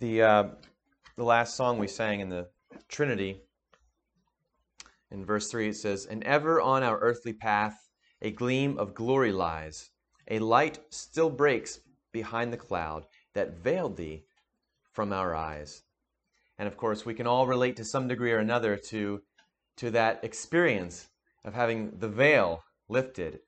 The, 0.00 0.22
uh, 0.22 0.44
the 1.18 1.24
last 1.24 1.56
song 1.56 1.78
we 1.78 1.86
sang 1.86 2.20
in 2.20 2.30
the 2.30 2.48
Trinity, 2.88 3.42
in 5.10 5.26
verse 5.26 5.50
3, 5.50 5.68
it 5.68 5.76
says, 5.76 6.06
And 6.06 6.24
ever 6.24 6.58
on 6.58 6.82
our 6.82 6.98
earthly 7.00 7.34
path 7.34 7.74
a 8.22 8.30
gleam 8.30 8.78
of 8.78 8.94
glory 8.94 9.30
lies. 9.30 9.90
A 10.30 10.38
light 10.38 10.78
still 10.88 11.28
breaks 11.28 11.80
behind 12.12 12.50
the 12.50 12.56
cloud 12.56 13.04
that 13.34 13.58
veiled 13.58 13.98
thee 13.98 14.24
from 14.90 15.12
our 15.12 15.34
eyes. 15.34 15.82
And 16.58 16.66
of 16.66 16.78
course, 16.78 17.04
we 17.04 17.12
can 17.12 17.26
all 17.26 17.46
relate 17.46 17.76
to 17.76 17.84
some 17.84 18.08
degree 18.08 18.32
or 18.32 18.38
another 18.38 18.78
to, 18.88 19.20
to 19.76 19.90
that 19.90 20.24
experience 20.24 21.10
of 21.44 21.52
having 21.52 21.98
the 21.98 22.08
veil 22.08 22.64
lifted 22.88 23.40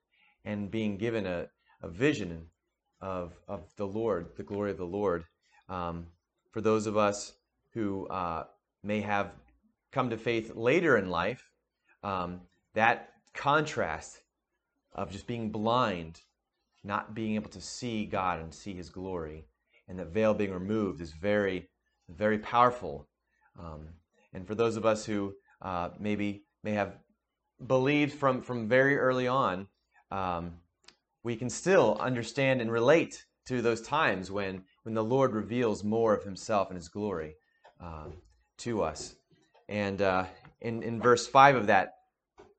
and 0.45 0.71
being 0.71 0.99
given 0.99 1.27
a, 1.27 1.47
a 1.81 1.89
vision 1.89 2.49
of, 3.01 3.33
of 3.49 3.75
the 3.79 3.87
Lord, 3.87 4.37
the 4.37 4.43
glory 4.43 4.71
of 4.71 4.77
the 4.77 4.85
Lord. 4.85 5.25
Um, 5.71 6.09
for 6.53 6.61
those 6.61 6.87
of 6.87 6.97
us 6.97 7.33
who 7.75 8.07
uh, 8.09 8.45
may 8.85 9.01
have 9.01 9.33
come 9.91 10.11
to 10.11 10.17
faith 10.17 10.55
later 10.55 10.97
in 10.97 11.11
life, 11.11 11.51
um, 12.03 12.41
that 12.75 13.11
contrast 13.35 14.21
of 14.95 15.11
just 15.11 15.27
being 15.27 15.51
blind, 15.51 16.21
not 16.85 17.15
being 17.15 17.35
able 17.35 17.51
to 17.51 17.61
see 17.61 18.05
God 18.05 18.41
and 18.41 18.53
see 18.53 18.75
His 18.75 18.91
glory, 18.91 19.47
and 19.89 19.99
the 19.99 20.05
veil 20.05 20.35
being 20.35 20.53
removed 20.53 21.01
is 21.01 21.13
very, 21.13 21.69
very 22.09 22.39
powerful. 22.39 23.09
Um, 23.59 23.89
and 24.33 24.47
for 24.47 24.55
those 24.55 24.77
of 24.77 24.87
us 24.87 25.05
who 25.05 25.35
uh, 25.61 25.91
maybe 25.99 26.45
may 26.63 26.73
have 26.73 26.97
believed 27.67 28.13
from, 28.13 28.43
from 28.43 28.69
very 28.69 28.99
early 28.99 29.29
on, 29.29 29.67
um, 30.11 30.55
we 31.23 31.37
can 31.37 31.49
still 31.49 31.97
understand 32.01 32.61
and 32.61 32.71
relate 32.71 33.25
to 33.47 33.63
those 33.63 33.81
times 33.81 34.31
when, 34.31 34.65
when 34.83 34.95
the 34.95 35.05
Lord 35.05 35.33
reveals 35.33 35.85
more 35.85 36.15
of 36.15 36.25
Himself 36.25 36.69
and 36.69 36.77
His 36.77 36.89
glory 36.89 37.37
uh, 37.81 38.07
to 38.59 38.83
us. 38.83 39.15
And 39.69 40.03
uh, 40.03 40.27
in, 40.61 40.83
in 40.83 41.01
verse 41.01 41.27
5 41.27 41.57
of 41.57 41.67
that, 41.69 41.95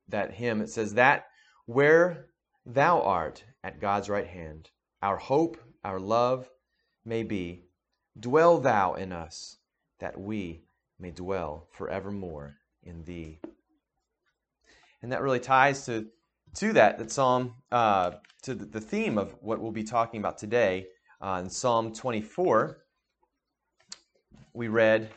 that 0.08 0.32
hymn, 0.32 0.60
it 0.60 0.70
says, 0.70 0.94
That 0.94 1.26
where 1.66 2.26
thou 2.66 3.00
art 3.02 3.44
at 3.62 3.80
God's 3.80 4.08
right 4.08 4.26
hand, 4.26 4.70
our 5.02 5.16
hope, 5.16 5.58
our 5.84 6.00
love 6.00 6.48
may 7.04 7.22
be, 7.22 7.64
dwell 8.18 8.58
thou 8.58 8.94
in 8.94 9.12
us, 9.12 9.58
that 10.00 10.18
we 10.18 10.64
may 10.98 11.10
dwell 11.10 11.68
forevermore 11.72 12.56
in 12.82 13.04
thee. 13.04 13.40
And 15.02 15.12
that 15.12 15.22
really 15.22 15.40
ties 15.40 15.84
to, 15.86 16.06
to 16.56 16.72
that, 16.74 16.98
that 16.98 17.10
psalm, 17.10 17.54
uh, 17.70 18.12
to 18.42 18.54
the, 18.54 18.80
theme 18.80 19.18
of 19.18 19.34
what 19.40 19.60
we'll 19.60 19.72
be 19.72 19.84
talking 19.84 20.20
about 20.20 20.38
today. 20.38 20.86
Uh, 21.20 21.40
in 21.42 21.50
Psalm 21.50 21.92
24, 21.92 22.84
we 24.52 24.68
read, 24.68 25.10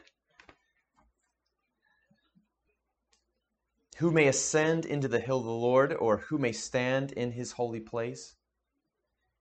Who 3.97 4.11
may 4.11 4.27
ascend 4.27 4.85
into 4.85 5.07
the 5.07 5.19
hill 5.19 5.39
of 5.39 5.45
the 5.45 5.51
Lord, 5.51 5.93
or 5.93 6.17
who 6.17 6.37
may 6.37 6.51
stand 6.51 7.11
in 7.13 7.31
his 7.31 7.53
holy 7.53 7.79
place? 7.79 8.35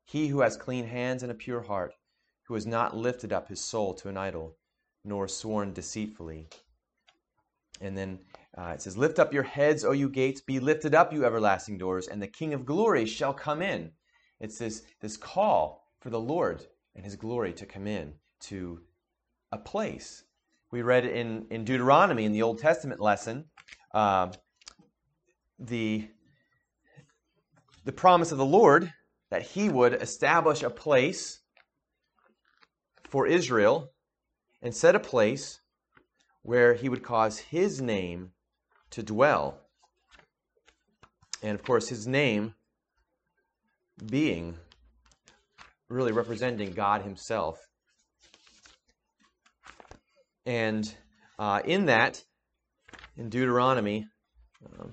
He 0.07 0.29
who 0.29 0.41
has 0.41 0.57
clean 0.57 0.87
hands 0.87 1.23
and 1.23 1.31
a 1.31 1.35
pure 1.35 1.63
heart, 1.63 1.93
who 2.45 2.55
has 2.55 2.67
not 2.67 2.97
lifted 2.97 3.33
up 3.33 3.49
his 3.49 3.61
soul 3.61 3.93
to 3.95 4.09
an 4.09 4.17
idol, 4.17 4.57
nor 5.05 5.29
sworn 5.29 5.75
deceitfully. 5.75 6.49
And 7.81 7.97
then 7.97 8.21
uh, 8.57 8.73
it 8.75 8.83
says, 8.83 8.97
Lift 8.97 9.19
up 9.19 9.35
your 9.35 9.43
heads, 9.43 9.85
O 9.85 9.93
you 9.93 10.09
gates, 10.09 10.41
be 10.41 10.59
lifted 10.59 10.95
up, 10.95 11.13
you 11.13 11.25
everlasting 11.25 11.77
doors, 11.77 12.09
and 12.09 12.23
the 12.23 12.27
King 12.27 12.55
of 12.55 12.65
glory 12.65 13.05
shall 13.05 13.35
come 13.35 13.61
in. 13.61 13.93
It's 14.41 14.59
this, 14.59 14.83
this 15.01 15.17
call 15.17 15.86
for 16.01 16.11
the 16.11 16.21
Lord 16.21 16.67
and 16.95 17.05
his 17.05 17.17
glory 17.17 17.53
to 17.55 17.67
come 17.67 17.87
in 17.87 18.15
to 18.41 18.81
a 19.53 19.59
place. 19.59 20.25
We 20.71 20.83
read 20.83 21.05
in, 21.05 21.47
in 21.51 21.65
Deuteronomy 21.65 22.25
in 22.25 22.33
the 22.33 22.43
Old 22.43 22.59
Testament 22.59 23.01
lesson 23.01 23.47
uh, 23.95 24.33
the, 25.59 26.09
the 27.85 27.93
promise 27.93 28.33
of 28.33 28.39
the 28.39 28.45
Lord 28.45 28.93
that 29.31 29.43
he 29.43 29.69
would 29.69 29.95
establish 29.95 30.63
a 30.63 30.71
place 30.71 31.41
for 33.09 33.27
Israel 33.27 33.93
and 34.63 34.75
set 34.75 34.95
a 34.95 35.01
place 35.01 35.61
where 36.43 36.75
he 36.75 36.89
would 36.89 37.03
cause 37.03 37.39
his 37.39 37.81
name 37.81 38.33
to 38.91 39.03
dwell. 39.03 39.61
And 41.43 41.59
of 41.59 41.65
course, 41.65 41.89
his 41.89 42.07
name 42.07 42.55
being 44.05 44.57
really 45.89 46.13
representing 46.13 46.73
God 46.73 47.03
himself. 47.03 47.59
And 50.45 50.93
uh, 51.39 51.63
in 51.65 51.87
that, 51.87 52.23
in 53.17 53.29
Deuteronomy, 53.29 54.07
um, 54.81 54.93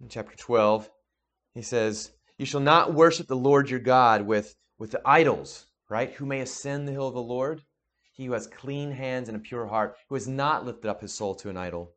in 0.00 0.08
chapter 0.08 0.36
12, 0.36 0.88
he 1.54 1.62
says, 1.62 2.12
You 2.38 2.46
shall 2.46 2.60
not 2.60 2.94
worship 2.94 3.26
the 3.26 3.36
Lord 3.36 3.68
your 3.68 3.80
God 3.80 4.22
with, 4.22 4.54
with 4.78 4.90
the 4.90 5.02
idols, 5.04 5.66
right? 5.90 6.12
Who 6.14 6.26
may 6.26 6.40
ascend 6.40 6.86
the 6.86 6.92
hill 6.92 7.08
of 7.08 7.14
the 7.14 7.22
Lord? 7.22 7.62
He 8.12 8.26
who 8.26 8.32
has 8.32 8.46
clean 8.46 8.90
hands 8.90 9.28
and 9.28 9.36
a 9.36 9.40
pure 9.40 9.66
heart, 9.66 9.96
who 10.08 10.14
has 10.14 10.26
not 10.26 10.66
lifted 10.66 10.88
up 10.88 11.00
his 11.00 11.14
soul 11.14 11.34
to 11.36 11.50
an 11.50 11.56
idol. 11.56 11.92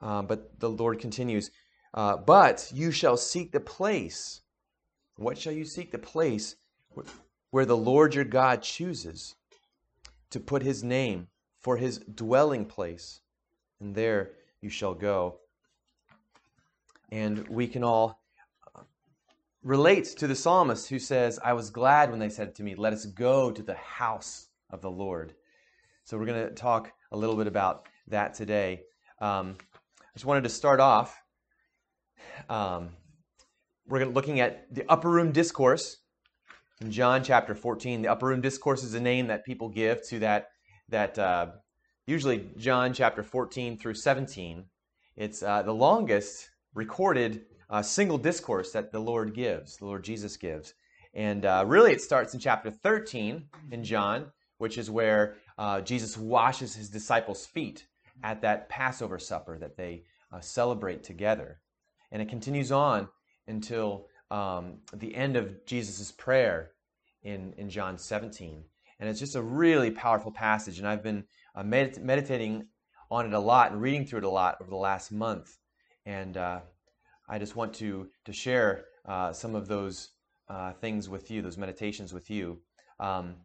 Uh, 0.00 0.22
but 0.22 0.58
the 0.60 0.70
Lord 0.70 1.00
continues, 1.00 1.50
uh, 1.94 2.16
But 2.16 2.70
you 2.72 2.90
shall 2.90 3.16
seek 3.16 3.52
the 3.52 3.60
place. 3.60 4.42
What 5.18 5.36
shall 5.36 5.52
you 5.52 5.64
seek? 5.64 5.90
The 5.90 5.98
place 5.98 6.54
where 7.50 7.66
the 7.66 7.76
Lord 7.76 8.14
your 8.14 8.24
God 8.24 8.62
chooses 8.62 9.34
to 10.30 10.38
put 10.38 10.62
his 10.62 10.84
name 10.84 11.26
for 11.58 11.76
his 11.76 11.98
dwelling 11.98 12.64
place, 12.64 13.20
and 13.80 13.96
there 13.96 14.30
you 14.60 14.70
shall 14.70 14.94
go. 14.94 15.40
And 17.10 17.48
we 17.48 17.66
can 17.66 17.82
all 17.82 18.20
uh, 18.76 18.82
relate 19.64 20.04
to 20.18 20.28
the 20.28 20.36
psalmist 20.36 20.88
who 20.88 21.00
says, 21.00 21.40
I 21.42 21.52
was 21.52 21.70
glad 21.70 22.10
when 22.10 22.20
they 22.20 22.28
said 22.28 22.54
to 22.54 22.62
me, 22.62 22.76
Let 22.76 22.92
us 22.92 23.04
go 23.04 23.50
to 23.50 23.62
the 23.62 23.74
house 23.74 24.46
of 24.70 24.82
the 24.82 24.90
Lord. 24.90 25.34
So 26.04 26.16
we're 26.16 26.26
going 26.26 26.48
to 26.48 26.54
talk 26.54 26.92
a 27.10 27.16
little 27.16 27.36
bit 27.36 27.48
about 27.48 27.88
that 28.06 28.34
today. 28.34 28.82
Um, 29.20 29.56
I 30.00 30.14
just 30.14 30.26
wanted 30.26 30.44
to 30.44 30.50
start 30.50 30.78
off. 30.78 31.20
Um, 32.48 32.90
we're 33.88 34.04
looking 34.04 34.40
at 34.40 34.72
the 34.74 34.84
upper 34.88 35.08
room 35.08 35.32
discourse 35.32 35.96
in 36.80 36.90
John 36.90 37.24
chapter 37.24 37.54
14. 37.54 38.02
The 38.02 38.08
upper 38.08 38.26
room 38.26 38.40
discourse 38.40 38.84
is 38.84 38.94
a 38.94 39.00
name 39.00 39.26
that 39.28 39.44
people 39.44 39.68
give 39.68 40.06
to 40.08 40.18
that, 40.20 40.50
that 40.90 41.18
uh, 41.18 41.46
usually 42.06 42.50
John 42.58 42.92
chapter 42.92 43.22
14 43.22 43.78
through 43.78 43.94
17. 43.94 44.64
It's 45.16 45.42
uh, 45.42 45.62
the 45.62 45.72
longest 45.72 46.50
recorded 46.74 47.46
uh, 47.70 47.82
single 47.82 48.18
discourse 48.18 48.72
that 48.72 48.92
the 48.92 49.00
Lord 49.00 49.34
gives, 49.34 49.78
the 49.78 49.86
Lord 49.86 50.04
Jesus 50.04 50.36
gives. 50.36 50.74
And 51.14 51.46
uh, 51.46 51.64
really, 51.66 51.92
it 51.92 52.02
starts 52.02 52.34
in 52.34 52.40
chapter 52.40 52.70
13 52.70 53.48
in 53.72 53.84
John, 53.84 54.26
which 54.58 54.76
is 54.76 54.90
where 54.90 55.36
uh, 55.56 55.80
Jesus 55.80 56.16
washes 56.16 56.74
his 56.74 56.90
disciples' 56.90 57.46
feet 57.46 57.86
at 58.22 58.42
that 58.42 58.68
Passover 58.68 59.18
supper 59.18 59.58
that 59.58 59.76
they 59.76 60.04
uh, 60.30 60.40
celebrate 60.40 61.02
together. 61.02 61.60
And 62.12 62.20
it 62.20 62.28
continues 62.28 62.70
on 62.70 63.08
until 63.48 64.06
um, 64.30 64.78
the 64.92 65.14
end 65.14 65.36
of 65.36 65.64
Jesus' 65.66 66.12
prayer 66.12 66.72
in, 67.22 67.52
in 67.56 67.68
John 67.68 67.98
17. 67.98 68.62
And 69.00 69.08
it's 69.08 69.20
just 69.20 69.36
a 69.36 69.42
really 69.42 69.90
powerful 69.90 70.30
passage. 70.30 70.78
And 70.78 70.86
I've 70.86 71.02
been 71.02 71.24
uh, 71.54 71.62
medit- 71.62 72.02
meditating 72.02 72.66
on 73.10 73.26
it 73.26 73.32
a 73.32 73.38
lot 73.38 73.72
and 73.72 73.80
reading 73.80 74.04
through 74.04 74.18
it 74.18 74.24
a 74.24 74.30
lot 74.30 74.56
over 74.60 74.70
the 74.70 74.76
last 74.76 75.12
month. 75.12 75.56
And 76.04 76.36
uh, 76.36 76.60
I 77.28 77.38
just 77.38 77.56
want 77.56 77.74
to, 77.74 78.08
to 78.24 78.32
share 78.32 78.84
uh, 79.06 79.32
some 79.32 79.54
of 79.54 79.68
those 79.68 80.10
uh, 80.48 80.72
things 80.72 81.08
with 81.08 81.30
you, 81.30 81.42
those 81.42 81.58
meditations 81.58 82.12
with 82.12 82.30
you. 82.30 82.58
Um, 83.00 83.36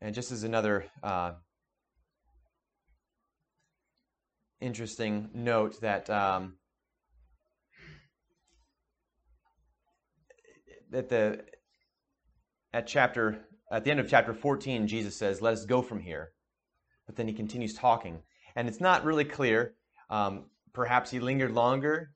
and 0.00 0.14
just 0.14 0.30
as 0.30 0.44
another 0.44 0.84
uh, 1.02 1.32
interesting 4.60 5.30
note 5.34 5.80
that 5.80 6.08
um, 6.10 6.54
at 10.92 11.08
the 11.08 11.44
at 12.72 12.86
chapter 12.86 13.46
at 13.70 13.84
the 13.84 13.90
end 13.90 14.00
of 14.00 14.08
chapter 14.08 14.32
14, 14.32 14.86
Jesus 14.86 15.16
says, 15.16 15.42
Let 15.42 15.54
us 15.54 15.64
go 15.64 15.82
from 15.82 16.00
here. 16.00 16.32
But 17.06 17.16
then 17.16 17.26
he 17.28 17.34
continues 17.34 17.74
talking. 17.74 18.22
And 18.54 18.68
it's 18.68 18.80
not 18.80 19.04
really 19.04 19.24
clear. 19.24 19.74
Um, 20.08 20.46
perhaps 20.72 21.10
he 21.10 21.20
lingered 21.20 21.52
longer 21.52 22.10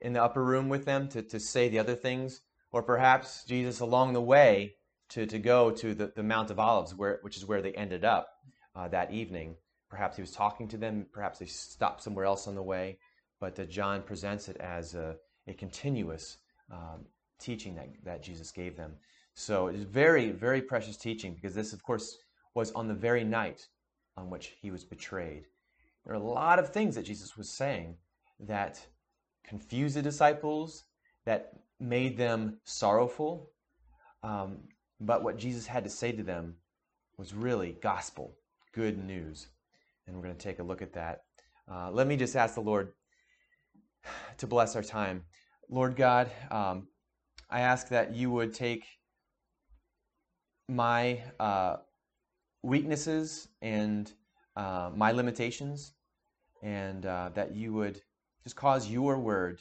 in 0.00 0.12
the 0.12 0.22
upper 0.22 0.42
room 0.42 0.68
with 0.68 0.84
them 0.84 1.08
to, 1.08 1.22
to 1.22 1.40
say 1.40 1.68
the 1.68 1.78
other 1.78 1.94
things. 1.94 2.40
Or 2.72 2.82
perhaps 2.82 3.44
Jesus, 3.44 3.80
along 3.80 4.12
the 4.12 4.22
way, 4.22 4.76
to, 5.10 5.26
to 5.26 5.38
go 5.38 5.70
to 5.70 5.94
the, 5.94 6.12
the 6.16 6.22
Mount 6.22 6.50
of 6.50 6.58
Olives, 6.58 6.94
where, 6.94 7.18
which 7.22 7.36
is 7.36 7.46
where 7.46 7.62
they 7.62 7.72
ended 7.72 8.04
up 8.04 8.28
uh, 8.74 8.88
that 8.88 9.12
evening. 9.12 9.56
Perhaps 9.88 10.16
he 10.16 10.22
was 10.22 10.32
talking 10.32 10.68
to 10.68 10.76
them. 10.76 11.06
Perhaps 11.12 11.38
they 11.38 11.46
stopped 11.46 12.02
somewhere 12.02 12.24
else 12.24 12.46
on 12.46 12.54
the 12.54 12.62
way. 12.62 12.98
but 13.40 13.58
uh, 13.58 13.64
John 13.64 14.02
presents 14.02 14.48
it 14.48 14.56
as 14.58 14.94
a, 14.94 15.16
a 15.46 15.54
continuous 15.54 16.38
um, 16.72 17.04
teaching 17.38 17.74
that, 17.76 17.88
that 18.04 18.22
Jesus 18.22 18.50
gave 18.50 18.76
them. 18.76 18.94
So 19.34 19.66
it 19.68 19.76
is 19.76 19.82
very, 19.82 20.30
very 20.30 20.62
precious 20.62 20.96
teaching 20.96 21.34
because 21.34 21.54
this, 21.54 21.72
of 21.72 21.82
course, 21.82 22.16
was 22.54 22.72
on 22.72 22.88
the 22.88 22.94
very 22.94 23.24
night 23.24 23.66
on 24.16 24.30
which 24.30 24.54
he 24.60 24.70
was 24.70 24.84
betrayed. 24.84 25.44
There 26.04 26.14
are 26.14 26.18
a 26.18 26.32
lot 26.32 26.58
of 26.58 26.70
things 26.70 26.94
that 26.94 27.04
Jesus 27.04 27.36
was 27.36 27.50
saying 27.50 27.96
that 28.40 28.84
confused 29.44 29.96
the 29.96 30.02
disciples, 30.02 30.84
that 31.26 31.52
made 31.78 32.16
them 32.16 32.58
sorrowful. 32.64 33.50
Um, 34.22 34.58
but 35.00 35.22
what 35.22 35.36
Jesus 35.36 35.66
had 35.66 35.84
to 35.84 35.90
say 35.90 36.12
to 36.12 36.22
them 36.22 36.54
was 37.18 37.34
really 37.34 37.76
gospel, 37.82 38.36
good 38.72 39.04
news. 39.04 39.48
And 40.06 40.16
we're 40.16 40.22
going 40.22 40.36
to 40.36 40.42
take 40.42 40.58
a 40.58 40.62
look 40.62 40.82
at 40.82 40.92
that. 40.92 41.22
Uh, 41.70 41.90
let 41.90 42.06
me 42.06 42.16
just 42.16 42.36
ask 42.36 42.54
the 42.54 42.60
Lord 42.60 42.92
to 44.38 44.46
bless 44.46 44.76
our 44.76 44.82
time. 44.82 45.24
Lord 45.68 45.96
God, 45.96 46.30
um, 46.50 46.88
I 47.50 47.60
ask 47.60 47.88
that 47.88 48.14
you 48.14 48.30
would 48.30 48.54
take 48.54 48.84
my 50.68 51.22
uh, 51.40 51.76
weaknesses 52.62 53.48
and 53.62 54.12
uh, 54.56 54.90
my 54.94 55.12
limitations, 55.12 55.92
and 56.62 57.04
uh, 57.06 57.30
that 57.34 57.54
you 57.54 57.72
would 57.72 58.00
just 58.42 58.56
cause 58.56 58.88
your 58.88 59.18
word 59.18 59.60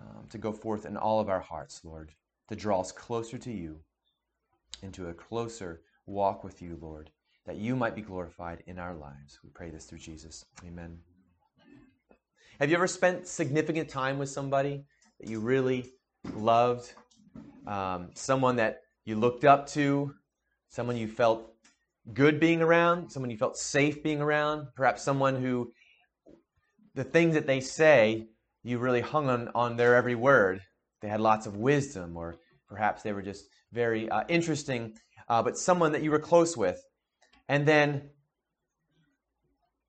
um, 0.00 0.26
to 0.30 0.38
go 0.38 0.52
forth 0.52 0.86
in 0.86 0.96
all 0.96 1.20
of 1.20 1.28
our 1.28 1.40
hearts, 1.40 1.84
Lord, 1.84 2.12
to 2.48 2.56
draw 2.56 2.80
us 2.80 2.90
closer 2.90 3.38
to 3.38 3.52
you, 3.52 3.80
into 4.82 5.08
a 5.08 5.14
closer 5.14 5.82
walk 6.06 6.42
with 6.42 6.62
you, 6.62 6.78
Lord, 6.80 7.10
that 7.46 7.56
you 7.56 7.76
might 7.76 7.94
be 7.94 8.02
glorified 8.02 8.62
in 8.66 8.78
our 8.78 8.94
lives. 8.94 9.38
We 9.42 9.50
pray 9.50 9.70
this 9.70 9.84
through 9.84 9.98
Jesus. 9.98 10.44
Amen. 10.66 10.98
Have 12.60 12.70
you 12.70 12.76
ever 12.76 12.86
spent 12.86 13.26
significant 13.26 13.88
time 13.88 14.18
with 14.18 14.28
somebody 14.28 14.84
that 15.20 15.28
you 15.28 15.40
really 15.40 15.92
loved? 16.34 16.92
Um, 17.66 18.10
someone 18.14 18.56
that 18.56 18.80
you 19.04 19.16
looked 19.16 19.44
up 19.44 19.66
to, 19.68 20.14
someone 20.68 20.96
you 20.96 21.08
felt 21.08 21.50
good 22.12 22.38
being 22.38 22.62
around, 22.62 23.10
someone 23.10 23.30
you 23.30 23.36
felt 23.36 23.56
safe 23.56 24.02
being 24.02 24.20
around, 24.20 24.68
perhaps 24.76 25.02
someone 25.02 25.40
who 25.40 25.72
the 26.94 27.04
things 27.04 27.34
that 27.34 27.46
they 27.46 27.60
say, 27.60 28.28
you 28.62 28.78
really 28.78 29.00
hung 29.00 29.28
on, 29.28 29.50
on 29.54 29.76
their 29.76 29.96
every 29.96 30.14
word. 30.14 30.60
They 31.02 31.08
had 31.08 31.20
lots 31.20 31.46
of 31.46 31.56
wisdom, 31.56 32.16
or 32.16 32.36
perhaps 32.68 33.02
they 33.02 33.12
were 33.12 33.22
just 33.22 33.44
very 33.72 34.08
uh, 34.08 34.22
interesting, 34.28 34.94
uh, 35.28 35.42
but 35.42 35.58
someone 35.58 35.92
that 35.92 36.02
you 36.02 36.10
were 36.10 36.18
close 36.18 36.56
with. 36.56 36.80
And 37.48 37.66
then 37.66 38.10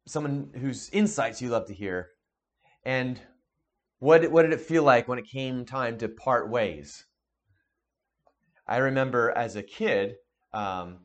someone 0.08 0.52
whose 0.60 0.90
insights 0.90 1.42
you 1.42 1.50
love 1.50 1.68
to 1.68 1.74
hear. 1.74 2.10
And 2.84 3.20
what, 4.00 4.30
what 4.32 4.44
did 4.44 4.54
it 4.54 4.62
feel 4.62 4.84
like 4.84 5.08
when 5.08 5.20
it 5.20 5.28
came 5.28 5.66
time 5.66 5.98
to 6.00 6.10
part 6.10 6.50
ways? 6.50 7.06
I 8.68 8.78
remember 8.78 9.32
as 9.32 9.56
a 9.56 9.64
kid, 9.64 10.16
um, 10.54 11.00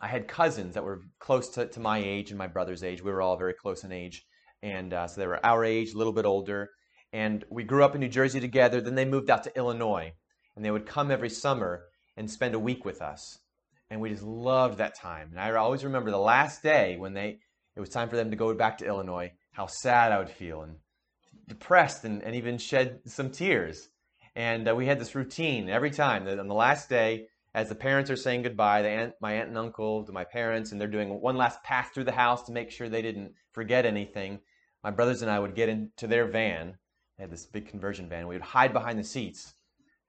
I 0.00 0.06
had 0.08 0.28
cousins 0.28 0.74
that 0.74 0.84
were 0.84 1.02
close 1.18 1.48
to, 1.50 1.66
to 1.66 1.80
my 1.80 1.98
age 1.98 2.30
and 2.30 2.38
my 2.38 2.46
brother's 2.46 2.84
age. 2.84 3.02
We 3.02 3.10
were 3.10 3.22
all 3.22 3.36
very 3.36 3.54
close 3.54 3.84
in 3.84 3.92
age. 3.92 4.24
And 4.62 4.92
uh, 4.92 5.06
so 5.06 5.20
they 5.20 5.26
were 5.26 5.44
our 5.44 5.64
age, 5.64 5.92
a 5.92 5.98
little 5.98 6.12
bit 6.12 6.24
older. 6.24 6.70
And 7.12 7.44
we 7.50 7.64
grew 7.64 7.84
up 7.84 7.94
in 7.94 8.00
New 8.00 8.08
Jersey 8.08 8.40
together. 8.40 8.80
Then 8.80 8.94
they 8.94 9.04
moved 9.04 9.30
out 9.30 9.44
to 9.44 9.56
Illinois. 9.56 10.12
And 10.54 10.64
they 10.64 10.70
would 10.70 10.86
come 10.86 11.10
every 11.10 11.30
summer 11.30 11.84
and 12.16 12.30
spend 12.30 12.54
a 12.54 12.60
week 12.60 12.84
with 12.84 13.00
us. 13.00 13.38
And 13.90 14.00
we 14.00 14.10
just 14.10 14.22
loved 14.22 14.78
that 14.78 14.98
time. 14.98 15.28
And 15.30 15.40
I 15.40 15.50
always 15.54 15.84
remember 15.84 16.10
the 16.10 16.18
last 16.18 16.62
day 16.62 16.96
when 16.98 17.14
they 17.14 17.40
it 17.76 17.80
was 17.80 17.90
time 17.90 18.08
for 18.08 18.16
them 18.16 18.30
to 18.30 18.36
go 18.36 18.52
back 18.54 18.78
to 18.78 18.86
Illinois, 18.86 19.32
how 19.52 19.66
sad 19.66 20.10
I 20.10 20.18
would 20.18 20.30
feel 20.30 20.62
and 20.62 20.76
depressed 21.46 22.04
and, 22.04 22.22
and 22.24 22.34
even 22.34 22.58
shed 22.58 23.00
some 23.06 23.30
tears. 23.30 23.88
And 24.34 24.68
uh, 24.68 24.74
we 24.74 24.86
had 24.86 24.98
this 24.98 25.14
routine 25.14 25.68
every 25.68 25.92
time 25.92 26.24
that 26.24 26.40
on 26.40 26.48
the 26.48 26.54
last 26.54 26.88
day, 26.88 27.28
as 27.54 27.68
the 27.68 27.74
parents 27.74 28.10
are 28.10 28.16
saying 28.16 28.42
goodbye, 28.42 28.82
the 28.82 28.88
aunt, 28.88 29.14
my 29.20 29.32
aunt 29.34 29.48
and 29.48 29.58
uncle 29.58 30.04
to 30.04 30.12
my 30.12 30.24
parents, 30.24 30.72
and 30.72 30.80
they're 30.80 30.88
doing 30.88 31.20
one 31.20 31.36
last 31.36 31.62
pass 31.62 31.88
through 31.90 32.04
the 32.04 32.12
house 32.12 32.42
to 32.44 32.52
make 32.52 32.70
sure 32.70 32.88
they 32.88 33.02
didn't 33.02 33.32
forget 33.52 33.86
anything. 33.86 34.40
My 34.84 34.90
brothers 34.90 35.22
and 35.22 35.30
I 35.30 35.38
would 35.38 35.54
get 35.54 35.68
into 35.68 36.06
their 36.06 36.26
van. 36.26 36.76
They 37.16 37.24
had 37.24 37.30
this 37.30 37.46
big 37.46 37.68
conversion 37.68 38.08
van. 38.08 38.28
We 38.28 38.34
would 38.34 38.42
hide 38.42 38.72
behind 38.72 38.98
the 38.98 39.04
seats. 39.04 39.54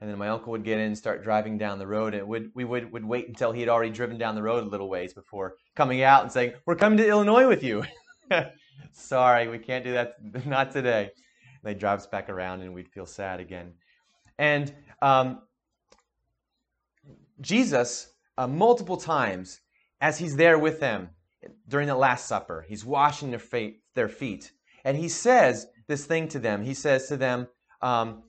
And 0.02 0.10
then 0.10 0.18
my 0.18 0.30
uncle 0.30 0.52
would 0.52 0.64
get 0.64 0.78
in 0.80 0.86
and 0.86 0.98
start 0.98 1.24
driving 1.24 1.58
down 1.58 1.78
the 1.78 1.88
road. 1.88 2.14
And 2.14 2.28
would, 2.28 2.52
we 2.56 2.64
would, 2.64 2.92
would 2.92 3.04
wait 3.04 3.28
until 3.28 3.52
he 3.52 3.60
had 3.60 3.70
already 3.70 3.92
driven 3.92 4.18
down 4.18 4.36
the 4.36 4.44
road 4.44 4.66
a 4.66 4.70
little 4.70 4.90
ways 4.90 5.14
before 5.14 5.56
coming 5.76 6.04
out 6.04 6.24
and 6.24 6.32
saying, 6.32 6.54
We're 6.66 6.76
coming 6.76 6.98
to 7.00 7.08
Illinois 7.08 7.48
with 7.48 7.64
you. 7.64 7.84
Sorry, 8.94 9.48
we 9.48 9.60
can't 9.60 9.84
do 9.84 9.92
that. 9.94 10.14
Not 10.46 10.72
today. 10.72 11.12
They 11.64 11.74
drive 11.74 12.00
us 12.00 12.08
back 12.08 12.30
around 12.30 12.62
and 12.62 12.74
we'd 12.74 12.88
feel 12.88 13.06
sad 13.06 13.42
again. 13.42 13.74
And 14.38 14.74
um, 15.02 15.42
Jesus, 17.42 18.14
uh, 18.38 18.48
multiple 18.48 18.96
times, 18.96 19.60
as 20.00 20.18
he's 20.18 20.38
there 20.38 20.58
with 20.58 20.80
them 20.80 21.10
during 21.68 21.88
the 21.88 21.96
Last 21.96 22.28
Supper, 22.28 22.66
he's 22.68 22.86
washing 22.86 23.32
their 23.32 23.72
their 23.96 24.08
feet. 24.08 24.54
And 24.86 24.96
he 24.98 25.10
says 25.10 25.68
this 25.88 26.06
thing 26.06 26.30
to 26.30 26.40
them. 26.40 26.64
He 26.64 26.74
says 26.74 27.08
to 27.10 27.18
them, 27.18 27.48
um, 27.82 28.24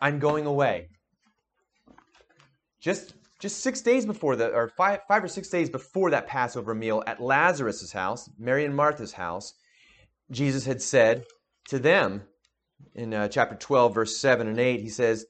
I'm 0.00 0.18
going 0.18 0.46
away. 0.46 0.88
Just, 2.80 3.14
just 3.38 3.60
six 3.60 3.80
days 3.82 4.06
before 4.06 4.36
the, 4.36 4.50
or 4.50 4.68
five, 4.68 5.00
five 5.06 5.22
or 5.22 5.28
six 5.28 5.48
days 5.48 5.68
before 5.68 6.10
that 6.10 6.26
Passover 6.26 6.74
meal 6.74 7.02
at 7.06 7.20
Lazarus' 7.20 7.92
house, 7.92 8.28
Mary 8.38 8.64
and 8.64 8.74
Martha's 8.74 9.12
house, 9.12 9.52
Jesus 10.30 10.64
had 10.64 10.80
said 10.80 11.24
to 11.68 11.78
them 11.78 12.22
in 12.94 13.12
uh, 13.12 13.28
chapter 13.28 13.56
12, 13.56 13.94
verse 13.94 14.16
7 14.16 14.46
and 14.46 14.58
8, 14.58 14.80
he 14.80 14.88
says, 14.88 15.26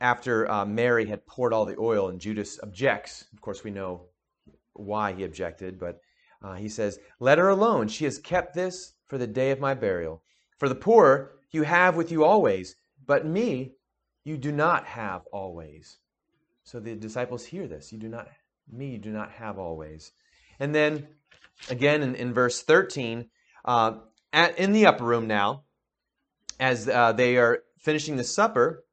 after 0.00 0.50
uh, 0.50 0.64
Mary 0.64 1.06
had 1.06 1.26
poured 1.26 1.52
all 1.52 1.64
the 1.64 1.78
oil 1.78 2.08
and 2.08 2.20
Judas 2.20 2.58
objects, 2.62 3.24
of 3.32 3.40
course, 3.40 3.64
we 3.64 3.70
know 3.70 4.06
why 4.74 5.12
he 5.12 5.24
objected, 5.24 5.78
but 5.78 6.00
uh, 6.42 6.54
he 6.54 6.68
says, 6.68 6.98
Let 7.18 7.38
her 7.38 7.48
alone. 7.48 7.88
She 7.88 8.04
has 8.04 8.18
kept 8.18 8.54
this 8.54 8.92
for 9.06 9.18
the 9.18 9.26
day 9.26 9.50
of 9.50 9.60
my 9.60 9.74
burial. 9.74 10.22
For 10.58 10.68
the 10.68 10.74
poor 10.74 11.32
you 11.50 11.62
have 11.62 11.96
with 11.96 12.12
you 12.12 12.24
always, 12.24 12.76
but 13.06 13.26
me 13.26 13.72
you 14.24 14.36
do 14.36 14.52
not 14.52 14.86
have 14.86 15.22
always. 15.32 15.98
So 16.64 16.80
the 16.80 16.96
disciples 16.96 17.44
hear 17.44 17.68
this. 17.68 17.92
You 17.92 17.98
do 17.98 18.08
not, 18.08 18.28
me 18.70 18.90
you 18.90 18.98
do 18.98 19.12
not 19.12 19.30
have 19.30 19.58
always. 19.58 20.12
And 20.58 20.74
then 20.74 21.06
again 21.70 22.02
in, 22.02 22.14
in 22.16 22.34
verse 22.34 22.62
13, 22.62 23.28
uh, 23.64 23.92
at, 24.32 24.58
in 24.58 24.72
the 24.72 24.86
upper 24.86 25.04
room 25.04 25.26
now, 25.26 25.62
as 26.58 26.88
uh, 26.88 27.12
they 27.12 27.36
are 27.36 27.62
finishing 27.78 28.16
the 28.16 28.24
supper, 28.24 28.84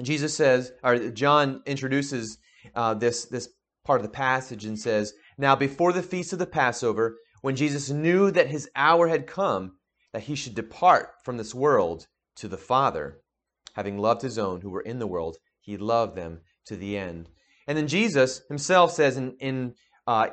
Jesus 0.00 0.34
says, 0.34 0.72
or 0.82 1.10
John 1.10 1.62
introduces 1.66 2.38
uh, 2.74 2.94
this, 2.94 3.26
this 3.26 3.48
part 3.84 4.00
of 4.00 4.06
the 4.06 4.12
passage 4.12 4.64
and 4.64 4.78
says, 4.78 5.12
Now 5.36 5.54
before 5.54 5.92
the 5.92 6.02
feast 6.02 6.32
of 6.32 6.38
the 6.38 6.46
Passover, 6.46 7.18
when 7.42 7.56
Jesus 7.56 7.90
knew 7.90 8.30
that 8.30 8.48
his 8.48 8.70
hour 8.74 9.08
had 9.08 9.26
come, 9.26 9.72
that 10.12 10.22
he 10.22 10.34
should 10.34 10.54
depart 10.54 11.10
from 11.24 11.36
this 11.36 11.54
world 11.54 12.06
to 12.36 12.48
the 12.48 12.58
Father. 12.58 13.20
Having 13.74 13.98
loved 13.98 14.22
his 14.22 14.38
own 14.38 14.60
who 14.60 14.70
were 14.70 14.80
in 14.80 14.98
the 14.98 15.06
world, 15.06 15.36
he 15.60 15.76
loved 15.76 16.16
them 16.16 16.40
to 16.66 16.76
the 16.76 16.96
end. 16.96 17.28
And 17.66 17.78
then 17.78 17.86
Jesus 17.86 18.42
himself 18.48 18.92
says 18.92 19.16
in, 19.16 19.36
in, 19.38 19.74
uh, 20.06 20.28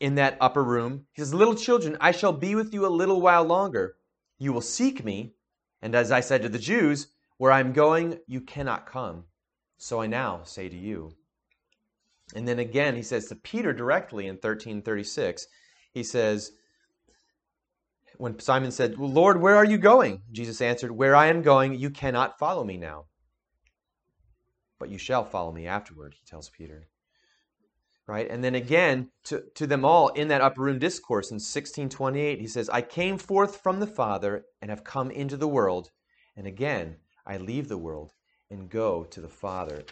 in 0.00 0.16
that 0.16 0.36
upper 0.40 0.64
room, 0.64 1.06
he 1.12 1.22
says, 1.22 1.34
Little 1.34 1.54
children, 1.54 1.96
I 2.00 2.12
shall 2.12 2.32
be 2.32 2.54
with 2.54 2.74
you 2.74 2.86
a 2.86 2.88
little 2.88 3.20
while 3.20 3.44
longer. 3.44 3.96
You 4.38 4.52
will 4.52 4.60
seek 4.60 5.04
me. 5.04 5.34
And 5.82 5.94
as 5.94 6.10
I 6.10 6.20
said 6.20 6.42
to 6.42 6.48
the 6.48 6.58
Jews, 6.58 7.08
where 7.38 7.52
I'm 7.52 7.72
going, 7.72 8.18
you 8.26 8.40
cannot 8.40 8.86
come. 8.86 9.24
So 9.78 10.00
I 10.00 10.06
now 10.06 10.42
say 10.44 10.68
to 10.68 10.76
you. 10.76 11.12
And 12.34 12.46
then 12.46 12.58
again, 12.58 12.96
he 12.96 13.02
says 13.02 13.26
to 13.28 13.34
Peter 13.34 13.72
directly 13.72 14.26
in 14.26 14.34
1336, 14.34 15.46
he 15.92 16.02
says, 16.02 16.52
when 18.20 18.38
Simon 18.38 18.70
said, 18.70 18.98
well, 18.98 19.10
Lord, 19.10 19.40
where 19.40 19.56
are 19.56 19.64
you 19.64 19.78
going? 19.78 20.20
Jesus 20.30 20.60
answered, 20.60 20.92
Where 20.92 21.16
I 21.16 21.28
am 21.28 21.40
going, 21.40 21.72
you 21.72 21.88
cannot 21.88 22.38
follow 22.38 22.62
me 22.62 22.76
now. 22.76 23.06
But 24.78 24.90
you 24.90 24.98
shall 24.98 25.24
follow 25.24 25.50
me 25.52 25.66
afterward, 25.66 26.14
he 26.14 26.26
tells 26.26 26.50
Peter. 26.50 26.86
Right? 28.06 28.30
And 28.30 28.44
then 28.44 28.54
again, 28.54 29.08
to, 29.24 29.44
to 29.54 29.66
them 29.66 29.86
all 29.86 30.08
in 30.08 30.28
that 30.28 30.42
upper 30.42 30.60
room 30.60 30.78
discourse 30.78 31.30
in 31.30 31.36
1628, 31.36 32.40
he 32.40 32.46
says, 32.46 32.68
I 32.68 32.82
came 32.82 33.16
forth 33.16 33.62
from 33.62 33.80
the 33.80 33.86
Father 33.86 34.44
and 34.60 34.70
have 34.70 34.84
come 34.84 35.10
into 35.10 35.38
the 35.38 35.48
world. 35.48 35.90
And 36.36 36.46
again, 36.46 36.96
I 37.26 37.38
leave 37.38 37.68
the 37.68 37.78
world 37.78 38.12
and 38.50 38.68
go 38.68 39.04
to 39.04 39.20
the 39.22 39.28
Father. 39.28 39.84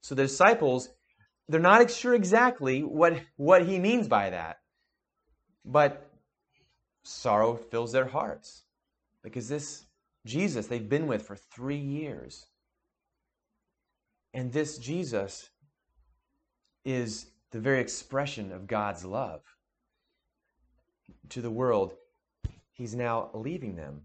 So 0.00 0.16
the 0.16 0.22
disciples, 0.24 0.88
they're 1.48 1.60
not 1.60 1.88
sure 1.92 2.14
exactly 2.14 2.80
what, 2.80 3.20
what 3.36 3.66
he 3.66 3.78
means 3.78 4.08
by 4.08 4.30
that. 4.30 4.56
But 5.64 6.11
sorrow 7.02 7.56
fills 7.56 7.92
their 7.92 8.06
hearts 8.06 8.62
because 9.22 9.48
this 9.48 9.86
Jesus 10.26 10.66
they've 10.66 10.88
been 10.88 11.06
with 11.06 11.22
for 11.26 11.36
three 11.36 11.76
years. 11.76 12.46
And 14.34 14.52
this 14.52 14.78
Jesus 14.78 15.50
is 16.84 17.26
the 17.50 17.60
very 17.60 17.80
expression 17.80 18.52
of 18.52 18.66
God's 18.66 19.04
love 19.04 19.42
to 21.30 21.40
the 21.40 21.50
world. 21.50 21.94
he's 22.72 22.94
now 22.94 23.30
leaving 23.34 23.76
them. 23.76 24.02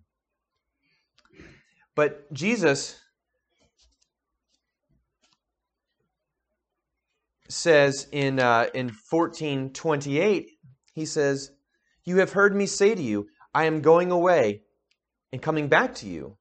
But 1.95 2.31
Jesus 2.31 2.99
says 7.49 8.07
in 8.11 8.39
uh, 8.39 8.67
in 8.73 8.87
1428, 9.09 10.51
he 10.93 11.05
says, 11.05 11.51
You 12.07 12.19
have 12.19 12.31
heard 12.31 12.55
me 12.55 12.67
say 12.67 12.95
to 12.95 13.01
you, 13.01 13.27
I 13.53 13.65
am 13.65 13.81
going 13.81 14.11
away 14.11 14.61
and 15.33 15.41
coming 15.41 15.67
back 15.67 15.93
to 15.95 16.07
you. 16.07 16.37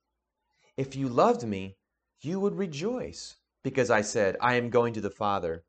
If 0.76 0.94
you 0.94 1.08
loved 1.08 1.42
me, 1.42 1.74
you 2.20 2.38
would 2.38 2.54
rejoice, 2.54 3.34
because 3.64 3.90
I 3.90 4.02
said, 4.02 4.36
I 4.40 4.54
am 4.54 4.70
going 4.70 4.92
to 4.92 5.00
the 5.00 5.10
Father, 5.10 5.64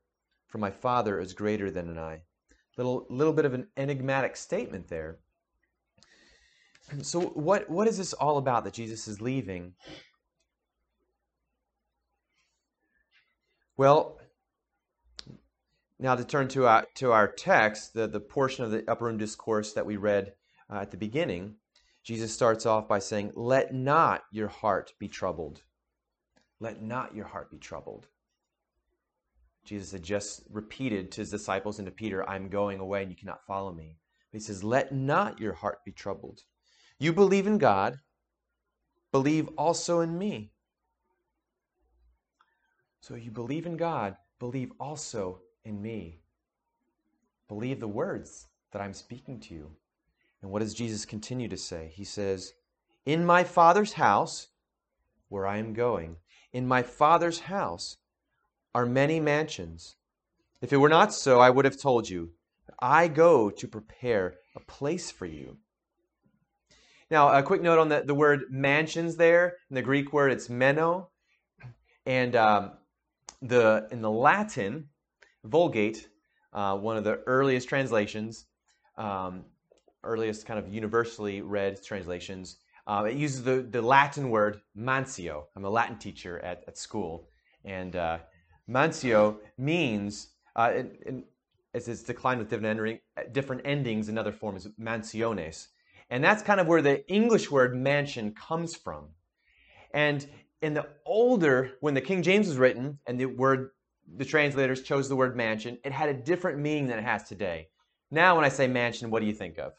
for 0.50 0.60
my 0.60 0.70
Father 0.70 1.20
is 1.20 1.34
greater 1.34 1.72
than 1.72 1.98
I. 1.98 2.22
Little 2.78 3.08
little 3.10 3.34
bit 3.34 3.46
of 3.46 3.56
an 3.56 3.70
enigmatic 3.76 4.36
statement 4.36 4.88
there. 4.88 5.18
So 7.02 7.20
what 7.20 7.68
what 7.68 7.88
is 7.88 7.98
this 7.98 8.14
all 8.14 8.38
about 8.38 8.66
that 8.66 8.74
Jesus 8.74 9.08
is 9.08 9.20
leaving? 9.20 9.74
Well, 13.78 14.20
now, 16.00 16.16
to 16.16 16.24
turn 16.24 16.48
to 16.50 16.68
our, 16.68 16.86
to 16.96 17.12
our 17.12 17.28
text, 17.28 17.94
the, 17.94 18.08
the 18.08 18.20
portion 18.20 18.64
of 18.64 18.72
the 18.72 18.90
upper 18.90 19.06
room 19.06 19.18
discourse 19.18 19.74
that 19.74 19.86
we 19.86 19.98
read 19.98 20.34
uh, 20.72 20.78
at 20.78 20.92
the 20.92 20.98
beginning, 20.98 21.56
Jesus 22.04 22.32
starts 22.32 22.68
off 22.68 22.88
by 22.88 23.00
saying, 23.00 23.32
Let 23.36 23.74
not 23.74 24.24
your 24.32 24.48
heart 24.48 24.94
be 25.00 25.08
troubled. 25.08 25.64
Let 26.60 26.84
not 26.84 27.16
your 27.16 27.26
heart 27.26 27.50
be 27.50 27.58
troubled. 27.58 28.08
Jesus 29.66 29.92
had 29.92 30.04
just 30.04 30.44
repeated 30.52 31.12
to 31.12 31.22
his 31.22 31.32
disciples 31.32 31.80
and 31.80 31.88
to 31.88 31.92
Peter, 31.92 32.28
I'm 32.30 32.48
going 32.48 32.80
away 32.80 33.02
and 33.02 33.12
you 33.12 33.18
cannot 33.18 33.46
follow 33.46 33.74
me. 33.74 33.98
But 34.32 34.40
he 34.40 34.46
says, 34.46 34.64
Let 34.64 34.94
not 34.94 35.40
your 35.40 35.54
heart 35.54 35.84
be 35.84 35.92
troubled. 35.92 36.42
You 37.00 37.12
believe 37.12 37.48
in 37.48 37.58
God, 37.58 38.00
believe 39.12 39.50
also 39.58 40.02
in 40.02 40.16
me. 40.16 40.52
So 43.02 43.16
you 43.16 43.32
believe 43.32 43.66
in 43.66 43.78
God, 43.78 44.16
believe 44.40 44.72
also 44.80 45.42
in 45.68 45.82
me. 45.82 46.22
Believe 47.48 47.80
the 47.80 47.88
words 47.88 48.48
that 48.72 48.82
I'm 48.82 48.94
speaking 48.94 49.40
to 49.42 49.54
you. 49.54 49.72
And 50.42 50.52
what 50.52 50.60
does 50.60 50.74
Jesus 50.74 51.06
continue 51.06 51.50
to 51.50 51.58
say? 51.58 51.92
He 51.94 52.04
says, 52.04 52.54
In 53.06 53.26
my 53.26 53.44
Father's 53.44 53.94
house, 53.94 54.48
where 55.30 55.46
I 55.46 55.58
am 55.58 55.74
going, 55.74 56.18
in 56.54 56.68
my 56.68 56.84
Father's 56.84 57.42
house 57.42 57.98
are 58.74 58.86
many 58.86 59.20
mansions. 59.20 59.96
If 60.62 60.72
it 60.72 60.78
were 60.78 60.90
not 60.90 61.14
so, 61.14 61.40
I 61.40 61.50
would 61.50 61.66
have 61.66 61.80
told 61.80 62.10
you. 62.10 62.32
I 62.80 63.08
go 63.08 63.50
to 63.50 63.68
prepare 63.68 64.36
a 64.56 64.60
place 64.60 65.12
for 65.12 65.26
you. 65.26 65.58
Now, 67.10 67.30
a 67.36 67.44
quick 67.44 67.62
note 67.62 67.80
on 67.80 67.90
the, 67.90 68.04
the 68.06 68.16
word 68.16 68.46
mansions 68.50 69.16
there. 69.16 69.58
In 69.70 69.76
the 69.76 69.82
Greek 69.82 70.14
word, 70.14 70.32
it's 70.32 70.50
meno. 70.50 71.10
And 72.06 72.36
um, 72.36 72.72
the 73.42 73.88
in 73.92 74.02
the 74.02 74.12
Latin, 74.12 74.90
Vulgate, 75.46 76.08
uh, 76.54 76.78
one 76.78 76.98
of 76.98 77.04
the 77.04 77.20
earliest 77.26 77.70
translations, 77.70 78.46
um, 78.98 79.46
earliest 80.04 80.46
kind 80.46 80.60
of 80.60 80.74
universally 80.74 81.42
read 81.42 81.84
translations. 81.84 82.58
Uh, 82.88 83.06
it 83.10 83.16
uses 83.16 83.44
the, 83.44 83.62
the 83.70 83.82
Latin 83.82 84.30
word 84.30 84.62
mansio. 84.78 85.44
I'm 85.56 85.66
a 85.66 85.70
Latin 85.70 85.98
teacher 85.98 86.40
at, 86.40 86.64
at 86.68 86.78
school. 86.78 87.28
And 87.66 87.96
uh, 87.96 88.20
mansio 88.70 89.38
means, 89.58 90.30
uh, 90.56 90.72
in, 91.06 91.24
as 91.74 91.88
it's 91.88 92.04
declined 92.04 92.40
with 92.40 92.50
different, 92.50 92.80
ending, 92.80 93.00
different 93.34 93.62
endings 93.66 94.08
in 94.10 94.18
other 94.18 94.32
forms, 94.32 94.68
mansiones. 94.80 95.68
And 96.10 96.24
that's 96.24 96.42
kind 96.42 96.60
of 96.62 96.68
where 96.68 96.82
the 96.82 97.06
English 97.12 97.52
word 97.52 97.76
mansion 97.76 98.34
comes 98.34 98.76
from. 98.76 99.10
And 99.94 100.26
in 100.62 100.74
the 100.74 100.88
older, 101.06 101.72
when 101.82 101.94
the 101.94 102.02
King 102.02 102.24
James 102.24 102.48
was 102.48 102.58
written 102.58 103.00
and 103.06 103.20
the 103.20 103.26
word 103.26 103.72
the 104.16 104.26
translators 104.26 104.82
chose 104.82 105.10
the 105.10 105.16
word 105.16 105.36
mansion, 105.36 105.78
it 105.84 105.92
had 105.92 106.10
a 106.10 106.14
different 106.14 106.60
meaning 106.60 106.88
than 106.88 107.00
it 107.00 107.04
has 107.04 107.24
today. 107.24 107.68
Now, 108.10 108.36
when 108.36 108.46
I 108.46 108.50
say 108.50 108.68
mansion, 108.68 109.10
what 109.10 109.20
do 109.20 109.26
you 109.26 109.34
think 109.34 109.58
of? 109.58 109.74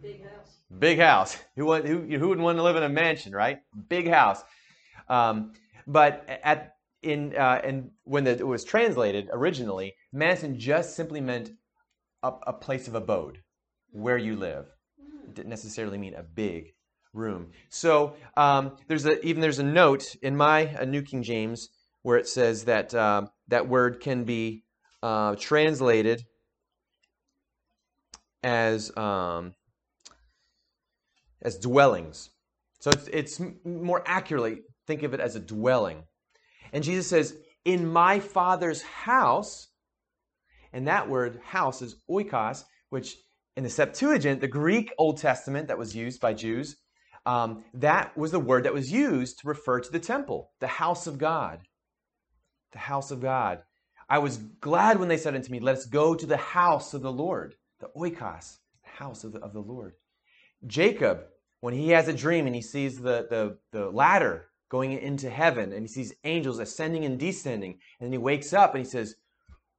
Big 0.00 0.22
house. 0.22 0.56
Big 0.78 0.98
house. 0.98 1.36
Who, 1.56 1.72
who, 1.74 2.18
who 2.18 2.28
wouldn't 2.28 2.44
want 2.44 2.58
to 2.58 2.62
live 2.62 2.76
in 2.76 2.82
a 2.82 2.88
mansion, 2.88 3.32
right? 3.32 3.58
Big 3.88 4.08
house. 4.08 4.42
Um, 5.08 5.52
but 5.86 6.28
at 6.44 6.74
in 7.02 7.34
uh, 7.36 7.60
and 7.62 7.90
when 8.04 8.24
the, 8.24 8.32
it 8.32 8.46
was 8.46 8.64
translated 8.64 9.28
originally, 9.32 9.94
mansion 10.12 10.58
just 10.58 10.96
simply 10.96 11.20
meant 11.20 11.50
a, 12.22 12.32
a 12.46 12.52
place 12.52 12.88
of 12.88 12.94
abode, 12.94 13.38
where 13.92 14.18
you 14.18 14.36
live. 14.36 14.66
It 15.24 15.34
didn't 15.34 15.50
necessarily 15.50 15.98
mean 15.98 16.14
a 16.14 16.22
big 16.22 16.74
room. 17.12 17.50
So 17.70 18.14
um, 18.36 18.76
there's 18.88 19.06
a 19.06 19.24
even 19.24 19.40
there's 19.40 19.58
a 19.58 19.64
note 19.64 20.16
in 20.22 20.36
my 20.36 20.84
New 20.86 21.02
King 21.02 21.22
James 21.22 21.68
where 22.02 22.18
it 22.18 22.28
says 22.28 22.64
that 22.64 22.94
uh, 22.94 23.26
that 23.48 23.68
word 23.68 24.00
can 24.00 24.24
be 24.24 24.64
uh, 25.02 25.34
translated 25.36 26.22
as 28.42 28.96
um, 28.96 29.54
as 31.42 31.58
dwellings. 31.58 32.30
So 32.80 32.90
it's, 32.90 33.08
it's 33.08 33.42
more 33.64 34.02
accurately 34.06 34.60
think 34.86 35.02
of 35.02 35.14
it 35.14 35.20
as 35.20 35.34
a 35.34 35.40
dwelling. 35.40 36.04
And 36.72 36.84
Jesus 36.84 37.08
says, 37.08 37.36
"In 37.64 37.86
my 37.86 38.20
Father's 38.20 38.82
house," 38.82 39.68
and 40.72 40.86
that 40.86 41.08
word 41.08 41.40
"house" 41.44 41.82
is 41.82 41.96
oikos, 42.08 42.64
which 42.90 43.16
in 43.56 43.64
the 43.64 43.70
Septuagint, 43.70 44.40
the 44.40 44.48
Greek 44.48 44.92
Old 44.98 45.18
Testament 45.18 45.66
that 45.68 45.78
was 45.78 45.96
used 45.96 46.20
by 46.20 46.32
Jews, 46.32 46.76
um, 47.26 47.64
that 47.74 48.16
was 48.16 48.30
the 48.30 48.38
word 48.38 48.64
that 48.64 48.74
was 48.74 48.92
used 48.92 49.40
to 49.40 49.48
refer 49.48 49.80
to 49.80 49.90
the 49.90 49.98
temple, 49.98 50.52
the 50.60 50.68
house 50.68 51.06
of 51.06 51.18
God 51.18 51.62
the 52.72 52.78
house 52.78 53.10
of 53.10 53.20
God. 53.20 53.62
I 54.08 54.18
was 54.18 54.38
glad 54.60 54.98
when 54.98 55.08
they 55.08 55.16
said 55.16 55.34
unto 55.34 55.50
me, 55.50 55.60
Let 55.60 55.76
us 55.76 55.86
go 55.86 56.14
to 56.14 56.26
the 56.26 56.36
house 56.36 56.94
of 56.94 57.02
the 57.02 57.12
Lord, 57.12 57.54
the 57.80 57.90
oikos, 57.96 58.58
the 58.82 58.90
house 58.90 59.24
of 59.24 59.32
the, 59.32 59.40
of 59.40 59.52
the 59.52 59.60
Lord. 59.60 59.94
Jacob, 60.66 61.24
when 61.60 61.74
he 61.74 61.90
has 61.90 62.08
a 62.08 62.12
dream 62.12 62.46
and 62.46 62.54
he 62.54 62.62
sees 62.62 62.98
the, 62.98 63.26
the, 63.28 63.58
the 63.72 63.90
ladder 63.90 64.46
going 64.70 64.92
into 64.92 65.30
heaven 65.30 65.72
and 65.72 65.82
he 65.82 65.88
sees 65.88 66.14
angels 66.24 66.58
ascending 66.58 67.04
and 67.04 67.18
descending, 67.18 67.72
and 67.72 68.06
then 68.06 68.12
he 68.12 68.18
wakes 68.18 68.52
up 68.52 68.74
and 68.74 68.84
he 68.84 68.90
says, 68.90 69.16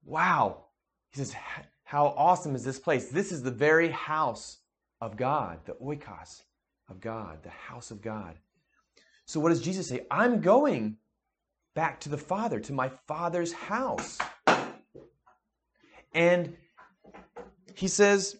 Wow. 0.06 0.66
He 1.12 1.18
says, 1.18 1.36
How 1.84 2.08
awesome 2.18 2.56
is 2.56 2.64
this 2.64 2.80
place? 2.80 3.10
This 3.10 3.32
is 3.32 3.42
the 3.42 3.52
very 3.52 3.90
house 3.90 4.60
of 5.02 5.18
God, 5.18 5.60
the 5.66 5.74
oikos 5.74 6.44
of 6.90 7.00
God, 7.00 7.42
the 7.44 7.50
house 7.50 7.92
of 7.92 8.02
God. 8.02 8.36
So, 9.26 9.40
what 9.40 9.50
does 9.50 9.62
Jesus 9.62 9.88
say? 9.88 10.06
I'm 10.10 10.42
going 10.42 10.98
back 11.80 12.02
to 12.02 12.10
the 12.10 12.18
Father, 12.18 12.60
to 12.60 12.74
my 12.74 12.90
Father's 13.08 13.54
house. 13.54 14.18
And 16.14 16.58
he 17.74 17.88
says, 17.88 18.36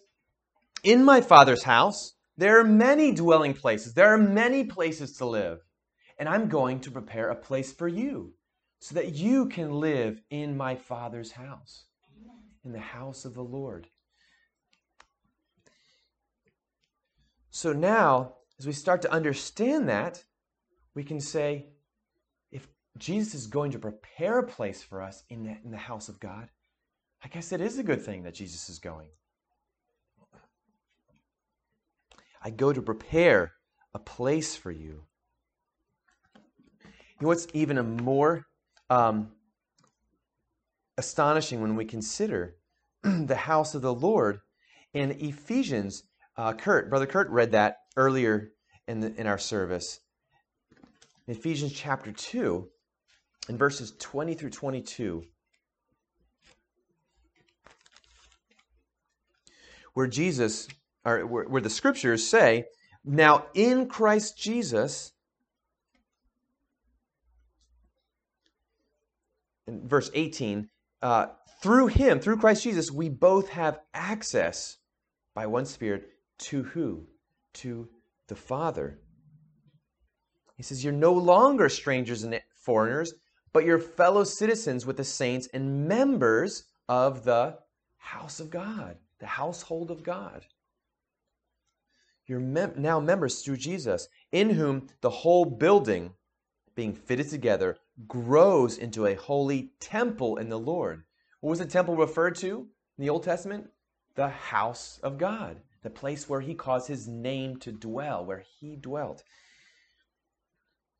In 0.82 1.06
my 1.06 1.22
Father's 1.22 1.62
house, 1.62 2.16
there 2.36 2.60
are 2.60 2.64
many 2.64 3.12
dwelling 3.12 3.54
places, 3.54 3.94
there 3.94 4.12
are 4.12 4.18
many 4.18 4.64
places 4.64 5.16
to 5.16 5.24
live. 5.24 5.60
And 6.18 6.28
I'm 6.28 6.50
going 6.50 6.80
to 6.80 6.90
prepare 6.90 7.30
a 7.30 7.34
place 7.34 7.72
for 7.72 7.88
you 7.88 8.34
so 8.78 8.94
that 8.96 9.14
you 9.14 9.46
can 9.46 9.72
live 9.72 10.20
in 10.28 10.54
my 10.54 10.74
Father's 10.74 11.32
house, 11.32 11.86
in 12.62 12.72
the 12.72 12.78
house 12.78 13.24
of 13.24 13.32
the 13.32 13.42
Lord. 13.42 13.86
So 17.50 17.72
now, 17.72 18.34
as 18.58 18.66
we 18.66 18.74
start 18.74 19.00
to 19.00 19.10
understand 19.10 19.88
that, 19.88 20.24
we 20.94 21.04
can 21.04 21.22
say, 21.22 21.70
Jesus 23.00 23.34
is 23.34 23.46
going 23.46 23.72
to 23.72 23.78
prepare 23.78 24.38
a 24.38 24.46
place 24.46 24.82
for 24.82 25.02
us 25.02 25.24
in 25.30 25.44
the, 25.44 25.56
in 25.64 25.70
the 25.70 25.78
house 25.78 26.08
of 26.08 26.20
God, 26.20 26.48
I 27.24 27.28
guess 27.28 27.50
it 27.50 27.60
is 27.60 27.78
a 27.78 27.82
good 27.82 28.02
thing 28.02 28.22
that 28.24 28.34
Jesus 28.34 28.68
is 28.68 28.78
going. 28.78 29.08
I 32.42 32.50
go 32.50 32.72
to 32.72 32.82
prepare 32.82 33.52
a 33.94 33.98
place 33.98 34.54
for 34.54 34.70
you. 34.70 35.04
You 36.84 37.26
know 37.26 37.28
what's 37.28 37.46
even 37.52 37.78
a 37.78 37.82
more 37.82 38.46
um, 38.88 39.32
astonishing 40.96 41.60
when 41.60 41.76
we 41.76 41.84
consider 41.84 42.56
the 43.02 43.36
house 43.36 43.74
of 43.74 43.82
the 43.82 43.94
Lord 43.94 44.40
in 44.94 45.12
Ephesians? 45.20 46.04
Uh, 46.36 46.52
Kurt, 46.52 46.88
brother 46.88 47.06
Kurt, 47.06 47.28
read 47.30 47.52
that 47.52 47.76
earlier 47.96 48.52
in 48.88 49.00
the, 49.00 49.14
in 49.16 49.26
our 49.26 49.38
service. 49.38 50.00
In 51.26 51.34
Ephesians 51.34 51.72
chapter 51.72 52.12
two, 52.12 52.70
in 53.48 53.56
verses 53.56 53.92
20 53.98 54.34
through 54.34 54.50
22, 54.50 55.24
where 59.94 60.06
Jesus, 60.06 60.68
or 61.04 61.26
where, 61.26 61.44
where 61.44 61.62
the 61.62 61.70
scriptures 61.70 62.28
say, 62.28 62.66
Now 63.04 63.46
in 63.54 63.88
Christ 63.88 64.38
Jesus, 64.38 65.12
in 69.66 69.88
verse 69.88 70.10
18, 70.14 70.68
uh, 71.02 71.26
through 71.62 71.88
him, 71.88 72.20
through 72.20 72.36
Christ 72.38 72.62
Jesus, 72.62 72.90
we 72.90 73.08
both 73.08 73.48
have 73.50 73.80
access 73.94 74.76
by 75.34 75.46
one 75.46 75.66
Spirit 75.66 76.08
to 76.38 76.62
who? 76.62 77.06
to 77.54 77.88
the 78.28 78.34
Father. 78.34 78.98
He 80.56 80.62
says, 80.62 80.84
You're 80.84 80.92
no 80.92 81.12
longer 81.12 81.68
strangers 81.68 82.22
and 82.22 82.40
foreigners, 82.64 83.14
but 83.52 83.64
you're 83.64 83.78
fellow 83.78 84.24
citizens 84.24 84.86
with 84.86 84.96
the 84.96 85.04
saints 85.04 85.48
and 85.52 85.88
members 85.88 86.64
of 86.88 87.24
the 87.24 87.58
house 87.96 88.40
of 88.40 88.50
God, 88.50 88.96
the 89.18 89.26
household 89.26 89.90
of 89.90 90.02
God. 90.02 90.46
You're 92.26 92.40
mem- 92.40 92.74
now 92.76 93.00
members 93.00 93.42
through 93.42 93.56
Jesus, 93.56 94.08
in 94.30 94.50
whom 94.50 94.88
the 95.00 95.10
whole 95.10 95.44
building, 95.44 96.12
being 96.76 96.94
fitted 96.94 97.28
together, 97.28 97.78
grows 98.06 98.78
into 98.78 99.06
a 99.06 99.14
holy 99.14 99.72
temple 99.80 100.36
in 100.36 100.48
the 100.48 100.58
Lord. 100.58 101.02
What 101.40 101.50
was 101.50 101.58
the 101.58 101.66
temple 101.66 101.96
referred 101.96 102.36
to 102.36 102.68
in 102.98 103.04
the 103.04 103.10
Old 103.10 103.24
Testament? 103.24 103.70
The 104.14 104.28
house 104.28 105.00
of 105.02 105.18
God, 105.18 105.60
the 105.82 105.90
place 105.90 106.28
where 106.28 106.40
he 106.40 106.54
caused 106.54 106.86
his 106.86 107.08
name 107.08 107.56
to 107.58 107.72
dwell, 107.72 108.24
where 108.24 108.44
he 108.60 108.76
dwelt. 108.76 109.24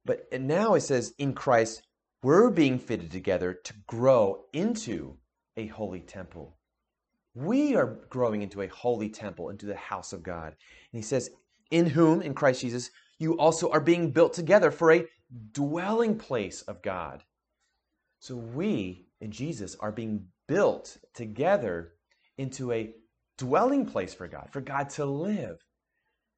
But 0.04 0.26
now 0.32 0.74
it 0.74 0.80
says, 0.80 1.14
in 1.18 1.34
Christ, 1.34 1.82
we're 2.22 2.50
being 2.50 2.78
fitted 2.78 3.10
together 3.10 3.54
to 3.64 3.74
grow 3.86 4.44
into 4.52 5.16
a 5.56 5.66
holy 5.66 6.00
temple. 6.00 6.56
We 7.34 7.76
are 7.76 7.98
growing 8.08 8.42
into 8.42 8.62
a 8.62 8.68
holy 8.68 9.08
temple, 9.08 9.48
into 9.48 9.66
the 9.66 9.76
house 9.76 10.12
of 10.12 10.22
God. 10.22 10.48
And 10.48 10.98
he 10.98 11.02
says, 11.02 11.30
In 11.70 11.86
whom, 11.86 12.20
in 12.22 12.34
Christ 12.34 12.60
Jesus, 12.60 12.90
you 13.18 13.38
also 13.38 13.70
are 13.70 13.80
being 13.80 14.10
built 14.10 14.34
together 14.34 14.70
for 14.70 14.92
a 14.92 15.06
dwelling 15.52 16.18
place 16.18 16.62
of 16.62 16.82
God. 16.82 17.22
So 18.18 18.36
we, 18.36 19.06
in 19.20 19.30
Jesus, 19.30 19.76
are 19.80 19.92
being 19.92 20.26
built 20.46 20.98
together 21.14 21.92
into 22.36 22.72
a 22.72 22.92
dwelling 23.38 23.86
place 23.86 24.12
for 24.12 24.28
God, 24.28 24.48
for 24.50 24.60
God 24.60 24.90
to 24.90 25.04
live. 25.04 25.58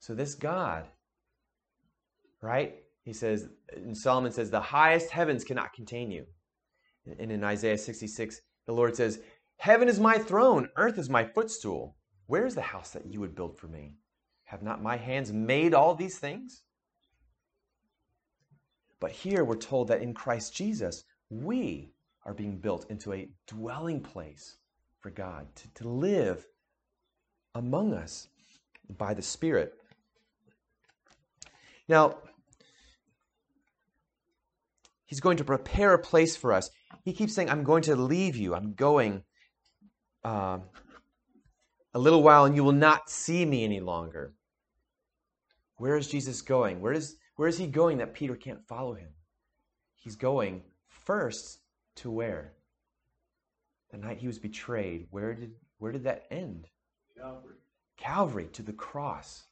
So 0.01 0.15
this 0.15 0.35
God, 0.35 0.87
right? 2.41 2.82
He 3.05 3.13
says, 3.13 3.49
and 3.75 3.97
Solomon 3.97 4.33
says, 4.33 4.51
the 4.51 4.61
highest 4.61 5.11
heavens 5.11 5.45
cannot 5.45 5.73
contain 5.73 6.11
you. 6.11 6.27
And 7.19 7.33
in 7.33 7.43
Isaiah 7.43 7.79
66, 7.79 8.41
the 8.67 8.73
Lord 8.73 8.95
says, 8.95 9.21
Heaven 9.57 9.89
is 9.89 10.01
my 10.01 10.19
throne, 10.19 10.69
earth 10.77 10.99
is 10.99 11.11
my 11.11 11.25
footstool. 11.25 11.97
Where 12.27 12.47
is 12.47 12.55
the 12.55 12.63
house 12.63 12.91
that 12.91 13.07
you 13.07 13.21
would 13.21 13.35
build 13.35 13.59
for 13.59 13.67
me? 13.67 13.97
Have 14.45 14.63
not 14.63 14.83
my 14.83 14.97
hands 14.97 15.33
made 15.33 15.75
all 15.75 15.95
these 15.95 16.19
things? 16.19 16.63
But 19.01 19.11
here 19.11 19.45
we're 19.45 19.57
told 19.57 19.89
that 19.89 20.03
in 20.03 20.15
Christ 20.15 20.55
Jesus, 20.55 21.05
we 21.29 21.93
are 22.25 22.35
being 22.35 22.59
built 22.59 22.89
into 22.89 23.13
a 23.13 23.29
dwelling 23.49 24.01
place 24.01 24.57
for 25.01 25.11
God, 25.11 25.47
to, 25.57 25.75
to 25.75 25.89
live 25.89 26.47
among 27.57 27.93
us 27.95 28.29
by 28.97 29.13
the 29.13 29.23
Spirit. 29.23 29.75
Now, 31.89 32.19
He's 35.13 35.21
going 35.21 35.37
to 35.37 35.45
prepare 35.45 35.93
a 35.93 35.99
place 35.99 36.37
for 36.37 36.55
us. 36.55 36.71
He 37.05 37.13
keeps 37.13 37.35
saying, 37.35 37.51
I'm 37.51 37.65
going 37.65 37.83
to 37.83 37.95
leave 37.95 38.35
you. 38.35 38.55
I'm 38.55 38.73
going 38.73 39.23
uh, 40.25 40.61
a 41.93 41.99
little 41.99 42.23
while 42.23 42.47
and 42.47 42.57
you 42.57 42.65
will 42.65 42.73
not 42.73 43.11
see 43.11 43.45
me 43.45 43.63
any 43.63 43.81
longer. 43.81 44.33
Where 45.77 45.99
is 45.99 46.09
Jesus 46.09 46.41
going? 46.41 46.81
Where 46.81 46.95
is, 46.95 47.17
where 47.37 47.47
is 47.47 47.59
he 47.59 47.67
going 47.67 47.99
that 47.99 48.15
Peter 48.15 48.35
can't 48.35 48.67
follow 48.67 48.95
him? 48.95 49.11
He's 49.97 50.17
going 50.17 50.63
first 50.89 51.59
to 51.97 52.11
where? 52.11 52.55
The 53.91 53.99
night 53.99 54.17
he 54.17 54.27
was 54.27 54.39
betrayed. 54.39 55.09
Where 55.11 55.35
did, 55.35 55.51
where 55.77 55.93
did 55.93 56.05
that 56.05 56.25
end? 56.31 56.69
Calvary. 57.19 57.57
Calvary, 57.99 58.49
to 58.55 58.63
the 58.63 58.73
cross. 58.73 59.45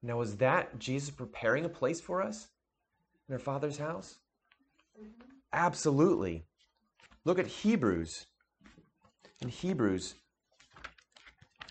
Now, 0.00 0.20
is 0.20 0.36
that 0.36 0.78
Jesus 0.78 1.10
preparing 1.10 1.64
a 1.64 1.68
place 1.68 2.00
for 2.00 2.22
us? 2.22 2.46
In 3.28 3.32
their 3.32 3.38
father's 3.38 3.78
house? 3.78 4.18
Absolutely. 5.52 6.44
Look 7.24 7.38
at 7.38 7.46
Hebrews. 7.46 8.26
In 9.40 9.48
Hebrews 9.48 10.14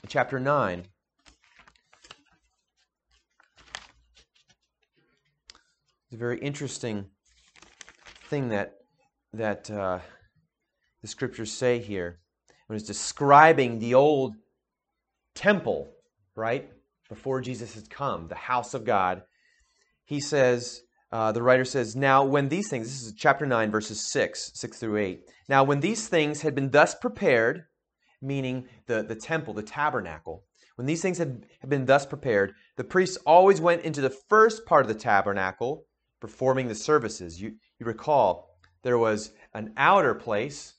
chapter 0.07 0.39
9. 0.39 0.85
It's 6.05 6.13
a 6.13 6.17
very 6.17 6.39
interesting 6.39 7.07
thing 8.29 8.49
that 8.49 8.75
that 9.33 9.69
uh, 9.69 9.99
the 11.01 11.07
scriptures 11.07 11.51
say 11.51 11.79
here 11.79 12.19
when 12.67 12.77
it's 12.77 12.87
describing 12.87 13.79
the 13.79 13.93
old 13.93 14.35
temple, 15.35 15.89
right 16.35 16.69
before 17.09 17.41
Jesus 17.41 17.73
has 17.75 17.87
come, 17.87 18.27
the 18.27 18.35
house 18.35 18.73
of 18.73 18.85
God. 18.85 19.23
He 20.05 20.19
says, 20.19 20.81
uh, 21.11 21.31
the 21.31 21.41
writer 21.41 21.65
says, 21.65 21.95
Now, 21.95 22.23
when 22.23 22.49
these 22.49 22.69
things, 22.69 22.87
this 22.87 23.03
is 23.03 23.13
chapter 23.13 23.45
9, 23.45 23.71
verses 23.71 24.11
6, 24.11 24.51
6 24.53 24.77
through 24.77 24.97
8. 24.97 25.21
Now, 25.47 25.63
when 25.63 25.79
these 25.79 26.07
things 26.07 26.41
had 26.41 26.55
been 26.55 26.71
thus 26.71 26.95
prepared, 26.95 27.65
meaning 28.21 28.67
the, 28.87 29.03
the 29.03 29.15
temple, 29.15 29.53
the 29.53 29.63
tabernacle, 29.63 30.43
when 30.75 30.85
these 30.85 31.01
things 31.01 31.17
had, 31.17 31.45
had 31.59 31.69
been 31.69 31.85
thus 31.85 32.05
prepared, 32.05 32.53
the 32.75 32.83
priests 32.83 33.17
always 33.25 33.59
went 33.59 33.83
into 33.83 34.01
the 34.01 34.15
first 34.29 34.65
part 34.65 34.83
of 34.83 34.87
the 34.87 34.99
tabernacle, 34.99 35.85
performing 36.19 36.67
the 36.67 36.75
services. 36.75 37.41
You, 37.41 37.55
you 37.79 37.85
recall, 37.85 38.57
there 38.83 38.97
was 38.97 39.31
an 39.53 39.73
outer 39.77 40.13
place 40.13 40.75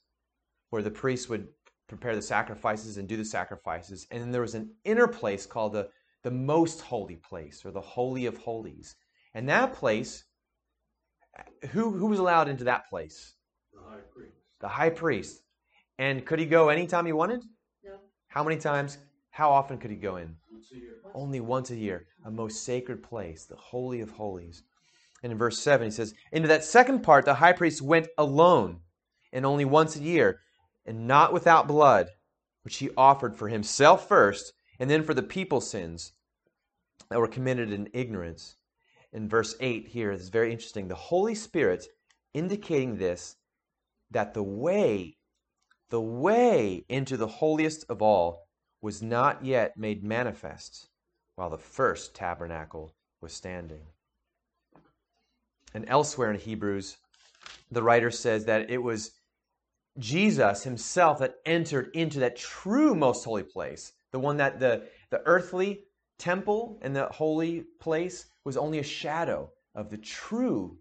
where 0.70 0.82
the 0.82 0.90
priests 0.90 1.28
would 1.28 1.48
prepare 1.88 2.14
the 2.14 2.22
sacrifices 2.22 2.98
and 2.98 3.08
do 3.08 3.16
the 3.16 3.24
sacrifices, 3.24 4.06
and 4.10 4.20
then 4.20 4.30
there 4.30 4.42
was 4.42 4.54
an 4.54 4.70
inner 4.84 5.08
place 5.08 5.46
called 5.46 5.72
the, 5.72 5.88
the 6.22 6.30
most 6.30 6.82
holy 6.82 7.16
place, 7.16 7.64
or 7.64 7.70
the 7.70 7.80
Holy 7.80 8.26
of 8.26 8.36
Holies. 8.36 8.94
And 9.34 9.48
that 9.48 9.74
place, 9.74 10.24
who, 11.70 11.92
who 11.92 12.06
was 12.06 12.18
allowed 12.18 12.48
into 12.48 12.64
that 12.64 12.88
place? 12.88 13.34
The 13.72 13.80
high 13.80 14.00
priest. 14.12 14.36
The 14.60 14.68
high 14.68 14.90
priest. 14.90 15.42
And 15.98 16.24
could 16.24 16.38
he 16.38 16.46
go 16.46 16.68
anytime 16.68 17.06
he 17.06 17.12
wanted? 17.12 17.42
No. 17.84 17.96
How 18.28 18.42
many 18.44 18.58
times? 18.58 18.98
How 19.30 19.50
often 19.50 19.78
could 19.78 19.90
he 19.90 19.96
go 19.96 20.16
in? 20.16 20.34
Once 20.50 20.72
a 20.72 20.76
year. 20.76 20.94
Only 21.14 21.40
once 21.40 21.70
a 21.70 21.76
year. 21.76 22.06
A 22.24 22.30
most 22.30 22.64
sacred 22.64 23.02
place, 23.02 23.44
the 23.44 23.56
Holy 23.56 24.00
of 24.00 24.10
Holies. 24.10 24.62
And 25.22 25.32
in 25.32 25.38
verse 25.38 25.58
7, 25.60 25.86
he 25.86 25.90
says, 25.90 26.14
Into 26.32 26.48
that 26.48 26.64
second 26.64 27.02
part, 27.02 27.24
the 27.24 27.34
high 27.34 27.52
priest 27.52 27.82
went 27.82 28.08
alone, 28.16 28.80
and 29.32 29.44
only 29.44 29.64
once 29.64 29.96
a 29.96 30.02
year, 30.02 30.40
and 30.86 31.06
not 31.06 31.32
without 31.32 31.68
blood, 31.68 32.08
which 32.62 32.76
he 32.76 32.90
offered 32.96 33.36
for 33.36 33.48
himself 33.48 34.08
first, 34.08 34.52
and 34.78 34.88
then 34.88 35.02
for 35.02 35.14
the 35.14 35.22
people's 35.22 35.68
sins 35.68 36.12
that 37.10 37.18
were 37.18 37.28
committed 37.28 37.72
in 37.72 37.88
ignorance 37.92 38.56
in 39.12 39.28
verse 39.28 39.54
8 39.60 39.88
here 39.88 40.10
is 40.10 40.28
very 40.28 40.52
interesting. 40.52 40.88
The 40.88 40.94
Holy 40.94 41.34
Spirit 41.34 41.86
indicating 42.34 42.96
this 42.96 43.36
that 44.10 44.34
the 44.34 44.42
way, 44.42 45.16
the 45.90 46.00
way 46.00 46.84
into 46.88 47.16
the 47.16 47.26
holiest 47.26 47.84
of 47.88 48.02
all 48.02 48.48
was 48.80 49.02
not 49.02 49.44
yet 49.44 49.76
made 49.76 50.04
manifest 50.04 50.88
while 51.36 51.50
the 51.50 51.58
first 51.58 52.14
tabernacle 52.14 52.94
was 53.20 53.32
standing. 53.32 53.82
And 55.74 55.84
elsewhere 55.88 56.30
in 56.30 56.40
Hebrews, 56.40 56.96
the 57.70 57.82
writer 57.82 58.10
says 58.10 58.46
that 58.46 58.70
it 58.70 58.82
was 58.82 59.12
Jesus 59.98 60.62
himself 60.64 61.18
that 61.18 61.34
entered 61.44 61.90
into 61.94 62.20
that 62.20 62.36
true 62.36 62.94
most 62.94 63.24
holy 63.24 63.42
place, 63.42 63.92
the 64.12 64.18
one 64.18 64.36
that 64.38 64.60
the, 64.60 64.88
the 65.10 65.20
earthly 65.26 65.84
temple 66.18 66.78
and 66.82 66.94
the 66.94 67.06
holy 67.06 67.64
place 67.80 68.26
was 68.44 68.56
only 68.56 68.78
a 68.78 68.84
shadow 68.84 69.50
of 69.74 69.90
the 69.90 69.98
true 69.98 70.78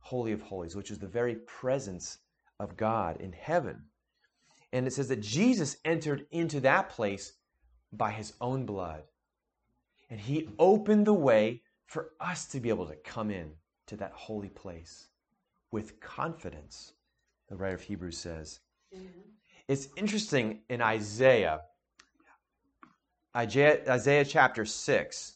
Holy 0.00 0.32
of 0.32 0.42
Holies, 0.42 0.76
which 0.76 0.90
is 0.90 0.98
the 0.98 1.06
very 1.06 1.34
presence 1.34 2.18
of 2.60 2.76
God 2.76 3.20
in 3.20 3.32
heaven. 3.32 3.82
And 4.72 4.86
it 4.86 4.92
says 4.92 5.08
that 5.08 5.20
Jesus 5.20 5.76
entered 5.84 6.26
into 6.30 6.60
that 6.60 6.90
place 6.90 7.32
by 7.92 8.10
his 8.10 8.34
own 8.40 8.66
blood. 8.66 9.02
And 10.10 10.20
he 10.20 10.48
opened 10.58 11.06
the 11.06 11.14
way 11.14 11.62
for 11.86 12.10
us 12.20 12.46
to 12.46 12.60
be 12.60 12.68
able 12.68 12.86
to 12.86 12.96
come 12.96 13.30
in 13.30 13.52
to 13.86 13.96
that 13.96 14.12
holy 14.12 14.48
place 14.48 15.08
with 15.72 16.00
confidence, 16.00 16.92
the 17.48 17.56
writer 17.56 17.74
of 17.74 17.82
Hebrews 17.82 18.18
says. 18.18 18.60
Mm-hmm. 18.94 19.20
It's 19.68 19.88
interesting 19.96 20.60
in 20.68 20.80
Isaiah, 20.80 21.62
Isaiah, 23.36 23.80
Isaiah 23.86 24.24
chapter 24.24 24.64
6, 24.64 25.34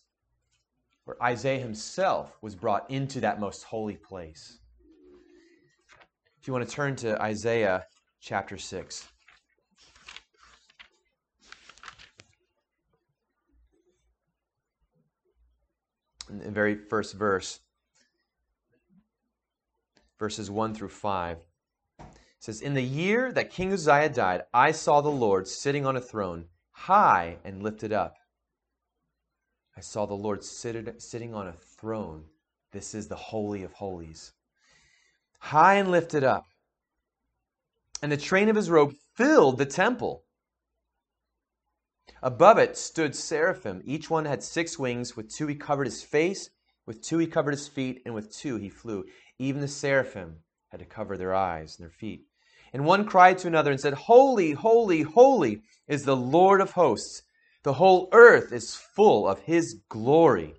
where 1.05 1.23
Isaiah 1.23 1.59
himself 1.61 2.39
was 2.41 2.55
brought 2.55 2.91
into 2.91 3.21
that 3.21 3.39
most 3.39 3.65
holy 3.65 3.97
place. 3.97 4.59
If 6.41 6.47
you 6.47 6.55
want 6.55 6.67
to 6.67 6.75
turn 6.75 6.97
to 6.97 7.21
Isaiah 7.21 7.85
chapter 8.19 8.57
6. 8.57 9.07
In 16.31 16.39
the 16.39 16.51
very 16.51 16.77
first 16.77 17.15
verse, 17.15 17.61
verses 20.19 20.51
1 20.51 20.75
through 20.75 20.89
5. 20.89 21.37
It 21.99 22.07
says, 22.39 22.63
In 22.63 22.73
the 22.73 22.83
year 22.83 23.31
that 23.33 23.51
King 23.51 23.75
Uzziah 23.75 24.09
died, 24.09 24.45
I 24.55 24.73
saw 24.73 25.03
the 25.03 25.11
Lord 25.11 25.47
sitting 25.47 25.85
on 25.85 25.97
a 25.97 26.01
throne, 26.01 26.47
high 26.87 27.37
and 27.45 27.63
lifted 27.63 27.93
up 27.93 28.15
I 29.81 29.83
saw 29.83 30.05
the 30.05 30.13
Lord 30.13 30.45
sitting 30.45 31.35
on 31.35 31.49
a 31.49 31.55
throne. 31.55 32.25
This 32.71 32.95
is 32.95 33.09
the 33.09 33.17
Holy 33.17 33.63
of 33.63 33.73
Holies. 33.73 34.33
High 35.39 35.77
and 35.77 35.91
lifted 35.91 36.23
up. 36.23 36.45
And 38.03 38.13
the 38.13 38.19
train 38.19 38.51
of 38.51 38.57
his 38.57 38.69
robe 38.69 38.93
filled 39.15 39.57
the 39.57 39.65
temple. 39.65 40.25
Above 42.23 42.59
it 42.59 42.77
stood 42.77 43.17
seraphim. 43.17 43.81
Each 43.87 44.11
one 44.11 44.27
had 44.27 44.43
six 44.43 44.79
wings. 44.79 45.17
With 45.17 45.35
two 45.35 45.47
he 45.47 45.55
covered 45.55 45.87
his 45.87 46.03
face, 46.03 46.51
with 46.85 47.03
two 47.03 47.17
he 47.17 47.27
covered 47.27 47.53
his 47.53 47.67
feet, 47.67 48.03
and 48.05 48.15
with 48.15 48.37
two 48.37 48.57
he 48.57 48.69
flew. 48.69 49.07
Even 49.39 49.63
the 49.63 49.69
seraphim 49.69 50.43
had 50.69 50.81
to 50.81 50.87
cover 50.87 51.17
their 51.17 51.35
eyes 51.35 51.79
and 51.79 51.85
their 51.85 51.97
feet. 51.97 52.27
And 52.73 52.85
one 52.85 53.05
cried 53.05 53.39
to 53.39 53.49
another 53.49 53.71
and 53.71 53.81
said, 53.81 53.95
Holy, 53.95 54.53
holy, 54.53 55.03
holy 55.03 55.63
is 55.89 56.05
the 56.05 56.17
Lord 56.17 56.61
of 56.61 56.73
hosts. 56.73 57.23
The 57.63 57.75
whole 57.75 58.09
earth 58.13 58.53
is 58.53 58.75
full 58.77 59.29
of 59.29 59.41
his 59.41 59.81
glory. 59.89 60.55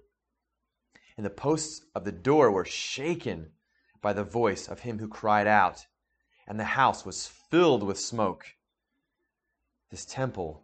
And 1.17 1.26
the 1.26 1.30
posts 1.30 1.86
of 1.95 2.04
the 2.04 2.12
door 2.12 2.52
were 2.52 2.65
shaken 2.65 3.52
by 4.02 4.13
the 4.13 4.24
voice 4.24 4.67
of 4.67 4.80
him 4.80 5.00
who 5.00 5.08
cried 5.08 5.47
out, 5.47 5.86
and 6.47 6.60
the 6.60 6.63
house 6.63 7.06
was 7.06 7.28
filled 7.28 7.84
with 7.84 8.00
smoke. 8.00 8.45
This 9.89 10.06
temple 10.06 10.63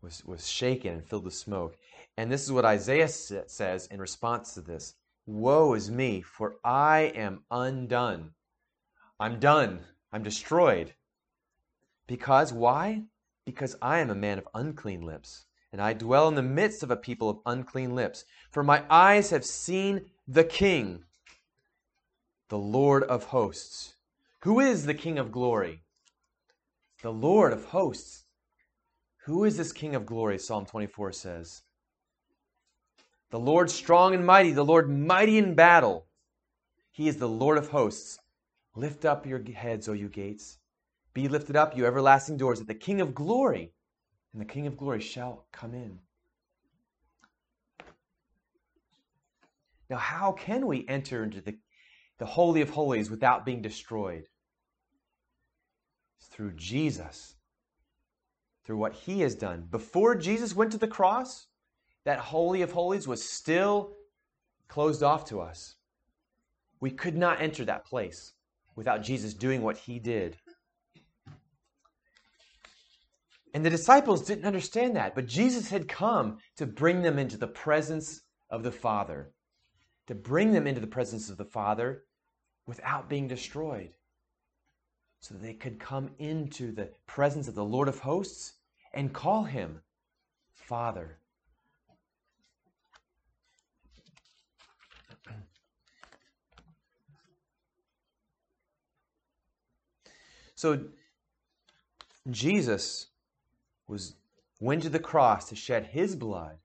was, 0.00 0.24
was 0.24 0.48
shaken 0.48 0.94
and 0.94 1.04
filled 1.04 1.24
with 1.24 1.34
smoke. 1.34 1.76
And 2.16 2.30
this 2.30 2.42
is 2.42 2.52
what 2.52 2.64
Isaiah 2.64 3.08
says 3.08 3.86
in 3.86 4.00
response 4.00 4.54
to 4.54 4.60
this 4.60 4.94
Woe 5.26 5.74
is 5.74 5.90
me, 5.90 6.20
for 6.20 6.56
I 6.64 7.12
am 7.14 7.44
undone. 7.50 8.32
I'm 9.20 9.38
done. 9.38 9.84
I'm 10.12 10.22
destroyed. 10.22 10.92
Because, 12.06 12.52
why? 12.52 13.04
Because 13.46 13.76
I 13.80 14.00
am 14.00 14.10
a 14.10 14.14
man 14.14 14.38
of 14.38 14.48
unclean 14.54 15.02
lips, 15.02 15.46
and 15.72 15.80
I 15.80 15.94
dwell 15.94 16.28
in 16.28 16.34
the 16.34 16.42
midst 16.42 16.82
of 16.82 16.90
a 16.90 16.96
people 16.96 17.30
of 17.30 17.38
unclean 17.46 17.94
lips. 17.94 18.24
For 18.50 18.62
my 18.62 18.84
eyes 18.90 19.30
have 19.30 19.44
seen 19.44 20.02
the 20.28 20.44
King, 20.44 21.04
the 22.48 22.58
Lord 22.58 23.02
of 23.04 23.24
hosts. 23.24 23.94
Who 24.40 24.60
is 24.60 24.84
the 24.84 24.94
King 24.94 25.18
of 25.18 25.32
glory? 25.32 25.82
The 27.02 27.12
Lord 27.12 27.52
of 27.52 27.64
hosts. 27.66 28.24
Who 29.24 29.44
is 29.44 29.56
this 29.56 29.72
King 29.72 29.94
of 29.94 30.04
glory? 30.04 30.38
Psalm 30.38 30.66
24 30.66 31.12
says. 31.12 31.62
The 33.30 33.40
Lord 33.40 33.70
strong 33.70 34.14
and 34.14 34.26
mighty, 34.26 34.52
the 34.52 34.64
Lord 34.64 34.90
mighty 34.90 35.38
in 35.38 35.54
battle. 35.54 36.06
He 36.90 37.08
is 37.08 37.16
the 37.16 37.28
Lord 37.28 37.56
of 37.56 37.70
hosts. 37.70 38.18
Lift 38.74 39.04
up 39.04 39.26
your 39.26 39.42
heads, 39.42 39.88
O 39.88 39.92
you 39.92 40.08
gates. 40.08 40.58
Be 41.14 41.28
lifted 41.28 41.56
up, 41.56 41.76
you 41.76 41.84
everlasting 41.84 42.38
doors, 42.38 42.58
that 42.58 42.68
the 42.68 42.74
King 42.74 43.00
of 43.00 43.14
glory 43.14 43.72
and 44.32 44.40
the 44.40 44.46
King 44.46 44.66
of 44.66 44.76
glory 44.78 45.00
shall 45.00 45.46
come 45.52 45.74
in. 45.74 45.98
Now, 49.90 49.98
how 49.98 50.32
can 50.32 50.66
we 50.66 50.88
enter 50.88 51.22
into 51.22 51.42
the, 51.42 51.58
the 52.18 52.24
Holy 52.24 52.62
of 52.62 52.70
Holies 52.70 53.10
without 53.10 53.44
being 53.44 53.60
destroyed? 53.60 54.24
It's 56.18 56.28
through 56.28 56.52
Jesus, 56.52 57.34
through 58.64 58.78
what 58.78 58.94
he 58.94 59.20
has 59.20 59.34
done. 59.34 59.66
Before 59.70 60.14
Jesus 60.14 60.56
went 60.56 60.72
to 60.72 60.78
the 60.78 60.88
cross, 60.88 61.46
that 62.06 62.18
Holy 62.18 62.62
of 62.62 62.72
Holies 62.72 63.06
was 63.06 63.22
still 63.22 63.92
closed 64.66 65.02
off 65.02 65.26
to 65.26 65.42
us. 65.42 65.76
We 66.80 66.90
could 66.90 67.16
not 67.16 67.42
enter 67.42 67.66
that 67.66 67.84
place 67.84 68.32
without 68.76 69.02
Jesus 69.02 69.34
doing 69.34 69.62
what 69.62 69.76
he 69.76 69.98
did. 69.98 70.36
And 73.54 73.64
the 73.64 73.70
disciples 73.70 74.24
didn't 74.24 74.46
understand 74.46 74.96
that, 74.96 75.14
but 75.14 75.26
Jesus 75.26 75.68
had 75.68 75.88
come 75.88 76.38
to 76.56 76.66
bring 76.66 77.02
them 77.02 77.18
into 77.18 77.36
the 77.36 77.46
presence 77.46 78.22
of 78.48 78.62
the 78.62 78.72
Father, 78.72 79.32
to 80.06 80.14
bring 80.14 80.52
them 80.52 80.66
into 80.66 80.80
the 80.80 80.86
presence 80.86 81.28
of 81.28 81.36
the 81.36 81.44
Father 81.44 82.04
without 82.66 83.08
being 83.10 83.28
destroyed, 83.28 83.90
so 85.20 85.34
that 85.34 85.42
they 85.42 85.54
could 85.54 85.78
come 85.78 86.10
into 86.18 86.72
the 86.72 86.90
presence 87.06 87.46
of 87.46 87.54
the 87.54 87.64
Lord 87.64 87.88
of 87.88 87.98
hosts 87.98 88.54
and 88.94 89.12
call 89.12 89.44
him 89.44 89.82
Father. 90.54 91.18
So 100.62 100.78
Jesus 102.30 103.08
was 103.88 104.14
went 104.60 104.84
to 104.84 104.88
the 104.88 105.00
cross 105.00 105.48
to 105.48 105.56
shed 105.56 105.86
his 105.86 106.14
blood 106.14 106.58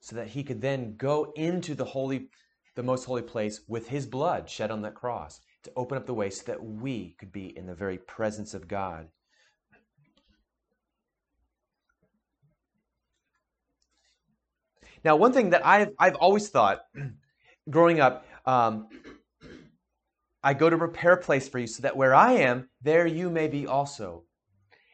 so 0.00 0.16
that 0.16 0.28
he 0.28 0.42
could 0.42 0.62
then 0.62 0.96
go 0.96 1.30
into 1.36 1.74
the 1.74 1.84
holy 1.84 2.30
the 2.74 2.82
most 2.82 3.04
holy 3.04 3.20
place 3.20 3.60
with 3.68 3.88
his 3.88 4.06
blood 4.06 4.48
shed 4.48 4.70
on 4.70 4.80
that 4.80 4.94
cross 4.94 5.42
to 5.64 5.72
open 5.76 5.98
up 5.98 6.06
the 6.06 6.14
way 6.14 6.30
so 6.30 6.44
that 6.46 6.64
we 6.64 7.16
could 7.18 7.32
be 7.32 7.54
in 7.54 7.66
the 7.66 7.74
very 7.74 7.98
presence 7.98 8.54
of 8.54 8.66
God. 8.66 9.08
Now, 15.04 15.16
one 15.16 15.34
thing 15.34 15.50
that 15.50 15.66
I've, 15.66 15.92
I've 15.98 16.14
always 16.14 16.48
thought 16.48 16.86
growing 17.68 18.00
up, 18.00 18.24
um, 18.46 18.88
I 20.44 20.52
go 20.52 20.68
to 20.68 20.76
prepare 20.76 21.14
a 21.14 21.16
place 21.16 21.48
for 21.48 21.58
you 21.58 21.66
so 21.66 21.82
that 21.82 21.96
where 21.96 22.14
I 22.14 22.32
am, 22.32 22.68
there 22.82 23.06
you 23.06 23.30
may 23.30 23.48
be 23.48 23.66
also. 23.66 24.24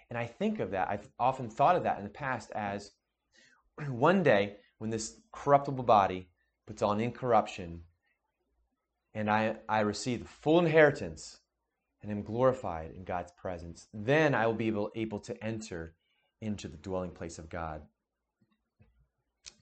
And 0.09 0.17
I 0.17 0.27
think 0.27 0.61
of 0.61 0.71
that, 0.71 0.89
I've 0.89 1.09
often 1.19 1.51
thought 1.51 1.75
of 1.75 1.83
that 1.83 1.99
in 1.99 2.05
the 2.05 2.11
past 2.11 2.53
as 2.53 2.93
one 3.89 4.23
day 4.23 4.59
when 4.79 4.91
this 4.91 5.17
corruptible 5.33 5.83
body 5.83 6.29
puts 6.69 6.83
on 6.83 7.01
incorruption 7.01 7.83
and 9.13 9.29
I, 9.29 9.57
I 9.69 9.81
receive 9.81 10.21
the 10.21 10.29
full 10.29 10.61
inheritance 10.61 11.41
and 12.01 12.13
am 12.13 12.23
glorified 12.23 12.93
in 12.97 13.03
God's 13.03 13.33
presence, 13.33 13.89
then 13.93 14.37
I 14.37 14.47
will 14.47 14.55
be 14.55 14.69
able, 14.69 14.93
able 14.95 15.19
to 15.21 15.45
enter 15.45 15.97
into 16.41 16.69
the 16.69 16.77
dwelling 16.77 17.11
place 17.11 17.39
of 17.39 17.51
God. 17.51 17.83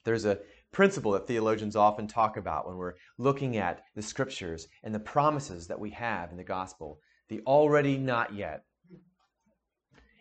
There's 0.05 0.27
a 0.27 0.39
principle 0.73 1.13
that 1.13 1.27
theologians 1.27 1.77
often 1.77 2.07
talk 2.07 2.37
about 2.37 2.67
when 2.67 2.77
we're 2.77 2.95
looking 3.17 3.57
at 3.57 3.83
the 3.95 4.03
scriptures 4.03 4.69
and 4.83 4.95
the 4.95 5.01
promises 5.01 5.67
that 5.69 5.81
we 5.81 5.91
have 5.91 6.31
in 6.31 6.37
the 6.37 6.45
gospel 6.45 7.01
the 7.29 7.43
already 7.47 7.99
not 7.99 8.35
yet. 8.35 8.65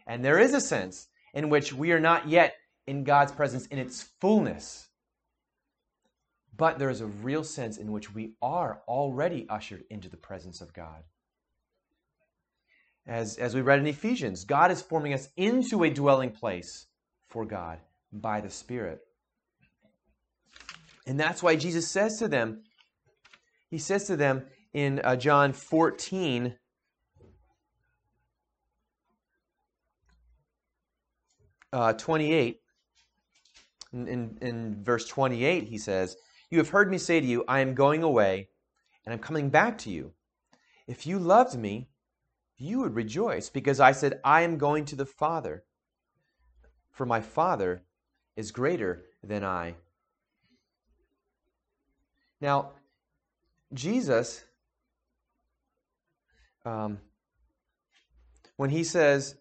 And 0.05 0.23
there 0.23 0.39
is 0.39 0.53
a 0.53 0.61
sense 0.61 1.07
in 1.33 1.49
which 1.49 1.73
we 1.73 1.91
are 1.91 1.99
not 1.99 2.27
yet 2.27 2.55
in 2.85 3.03
God's 3.03 3.31
presence 3.31 3.65
in 3.67 3.77
its 3.79 4.03
fullness. 4.19 4.87
But 6.55 6.79
there 6.79 6.89
is 6.89 7.01
a 7.01 7.07
real 7.07 7.43
sense 7.43 7.77
in 7.77 7.91
which 7.91 8.13
we 8.13 8.33
are 8.41 8.81
already 8.87 9.45
ushered 9.49 9.83
into 9.89 10.09
the 10.09 10.17
presence 10.17 10.61
of 10.61 10.73
God. 10.73 11.03
As, 13.05 13.37
as 13.37 13.55
we 13.55 13.61
read 13.61 13.79
in 13.79 13.87
Ephesians, 13.87 14.43
God 14.43 14.71
is 14.71 14.81
forming 14.81 15.13
us 15.13 15.29
into 15.37 15.83
a 15.83 15.89
dwelling 15.89 16.31
place 16.31 16.87
for 17.29 17.45
God 17.45 17.79
by 18.11 18.41
the 18.41 18.49
Spirit. 18.49 19.06
And 21.07 21.17
that's 21.17 21.41
why 21.41 21.55
Jesus 21.55 21.87
says 21.87 22.19
to 22.19 22.27
them, 22.27 22.63
He 23.69 23.77
says 23.77 24.07
to 24.07 24.17
them 24.17 24.43
in 24.73 24.99
uh, 25.05 25.15
John 25.15 25.53
14, 25.53 26.53
uh, 31.71 31.93
28, 31.93 32.59
in, 33.93 34.07
in, 34.09 34.37
in 34.41 34.83
verse 34.83 35.07
28, 35.07 35.63
he 35.63 35.77
says, 35.77 36.17
You 36.51 36.57
have 36.57 36.69
heard 36.69 36.91
me 36.91 36.97
say 36.97 37.21
to 37.21 37.25
you, 37.25 37.45
I 37.47 37.61
am 37.61 37.73
going 37.73 38.03
away, 38.03 38.49
and 39.05 39.13
I'm 39.13 39.19
coming 39.19 39.49
back 39.49 39.77
to 39.79 39.89
you. 39.89 40.11
If 40.87 41.07
you 41.07 41.19
loved 41.19 41.57
me, 41.57 41.87
you 42.57 42.79
would 42.79 42.95
rejoice, 42.95 43.49
because 43.49 43.79
I 43.79 43.93
said, 43.93 44.19
I 44.25 44.41
am 44.41 44.57
going 44.57 44.83
to 44.85 44.97
the 44.97 45.05
Father, 45.05 45.63
for 46.91 47.05
my 47.05 47.21
Father 47.21 47.83
is 48.35 48.51
greater 48.51 49.05
than 49.23 49.45
I. 49.45 49.75
Now, 52.39 52.71
Jesus, 53.73 54.43
um, 56.65 56.99
when 58.55 58.69
he 58.69 58.83
says, 58.83 59.35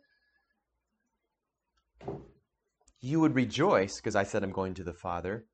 You 3.01 3.21
would 3.21 3.35
rejoice 3.35 3.97
because 3.97 4.17
I 4.17 4.25
said 4.25 4.43
I'm 4.43 4.53
going 4.53 4.75
to 4.75 4.85
the 4.85 4.95
Father, 4.95 5.45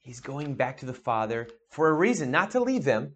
he's 0.00 0.20
going 0.20 0.54
back 0.54 0.78
to 0.78 0.86
the 0.86 0.94
Father 0.94 1.48
for 1.70 1.88
a 1.88 1.94
reason, 1.94 2.30
not 2.30 2.50
to 2.52 2.60
leave 2.60 2.84
them, 2.84 3.14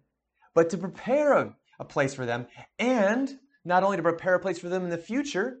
but 0.55 0.71
to 0.71 0.77
prepare 0.77 1.33
a, 1.33 1.55
a 1.79 1.85
place 1.85 2.13
for 2.13 2.25
them, 2.25 2.47
and 2.79 3.37
not 3.63 3.83
only 3.83 3.97
to 3.97 4.03
prepare 4.03 4.35
a 4.35 4.39
place 4.39 4.59
for 4.59 4.69
them 4.69 4.83
in 4.83 4.89
the 4.89 4.97
future, 4.97 5.59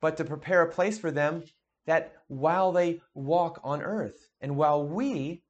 but 0.00 0.16
to 0.16 0.24
prepare 0.24 0.62
a 0.62 0.72
place 0.72 0.98
for 0.98 1.10
them 1.10 1.44
that 1.86 2.12
while 2.26 2.72
they 2.72 3.00
walk 3.14 3.60
on 3.64 3.82
earth 3.82 4.28
and 4.40 4.56
while 4.56 4.86
we 4.86 5.42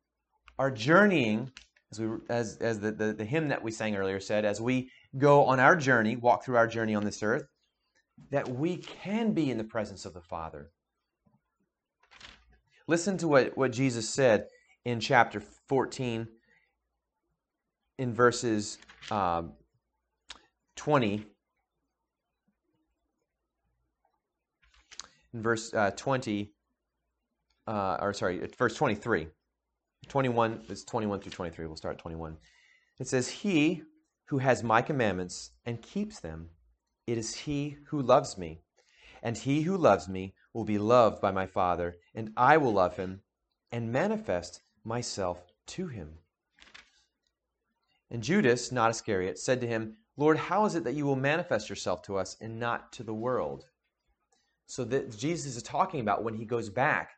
are 0.59 0.71
journeying, 0.71 1.51
as, 1.93 2.01
we, 2.01 2.09
as, 2.29 2.57
as 2.57 2.81
the, 2.81 2.91
the, 2.91 3.13
the 3.13 3.25
hymn 3.25 3.49
that 3.49 3.63
we 3.63 3.71
sang 3.71 3.97
earlier 3.97 4.21
said, 4.21 4.45
as 4.45 4.61
we 4.61 4.91
go 5.17 5.45
on 5.45 5.61
our 5.61 5.77
journey, 5.77 6.17
walk 6.17 6.45
through 6.45 6.57
our 6.57 6.67
journey 6.67 6.95
on 6.95 7.05
this 7.05 7.23
earth, 7.23 7.47
that 8.31 8.49
we 8.49 8.77
can 8.77 9.33
be 9.33 9.51
in 9.51 9.59
the 9.59 9.65
presence 9.65 10.05
of 10.05 10.15
the 10.15 10.21
Father. 10.21 10.71
Listen 12.87 13.17
to 13.19 13.29
what, 13.29 13.57
what 13.57 13.73
Jesus 13.73 14.09
said 14.09 14.47
in 14.85 14.99
chapter 14.99 15.41
14, 15.41 16.27
in 17.99 18.15
verses 18.15 18.79
um, 19.11 19.53
20. 20.77 21.25
In 25.35 25.43
verse 25.43 25.75
uh, 25.75 25.91
20, 25.91 26.53
uh, 27.67 27.99
or 28.01 28.13
sorry, 28.15 28.49
verse 28.57 28.75
23. 28.75 29.29
21 30.07 30.63
is 30.69 30.85
21 30.85 31.21
through 31.21 31.33
23. 31.33 31.67
We'll 31.67 31.77
start 31.77 31.97
at 31.97 32.01
21. 32.01 32.37
It 32.99 33.09
says, 33.09 33.29
He 33.29 33.83
who 34.27 34.39
has 34.39 34.63
my 34.63 34.83
commandments 34.83 35.51
and 35.65 35.83
keeps 35.83 36.21
them, 36.21 36.51
it 37.07 37.17
is 37.17 37.35
he 37.35 37.79
who 37.87 38.03
loves 38.03 38.37
me. 38.37 38.61
And 39.23 39.37
he 39.37 39.63
who 39.63 39.77
loves 39.77 40.09
me 40.09 40.35
will 40.53 40.65
be 40.65 40.79
loved 40.79 41.21
by 41.21 41.31
my 41.31 41.47
Father, 41.47 41.97
and 42.15 42.33
I 42.37 42.59
will 42.59 42.73
love 42.73 42.97
him 42.97 43.23
and 43.73 43.91
manifest 43.91 44.61
myself 44.85 45.39
to 45.69 45.89
him. 45.89 46.19
And 48.11 48.23
Judas, 48.23 48.71
not 48.71 48.91
Iscariot, 48.91 49.39
said 49.39 49.61
to 49.61 49.67
him, 49.67 49.97
Lord, 50.17 50.37
how 50.37 50.65
is 50.67 50.75
it 50.75 50.85
that 50.85 50.95
you 50.95 51.07
will 51.07 51.17
manifest 51.17 51.69
yourself 51.69 52.03
to 52.03 52.17
us 52.17 52.37
and 52.41 52.59
not 52.59 52.93
to 52.95 53.03
the 53.03 53.15
world? 53.15 53.65
So 54.67 54.85
that 54.85 55.17
Jesus 55.17 55.57
is 55.57 55.63
talking 55.63 56.01
about 56.01 56.25
when 56.25 56.35
he 56.35 56.45
goes 56.45 56.69
back 56.69 57.11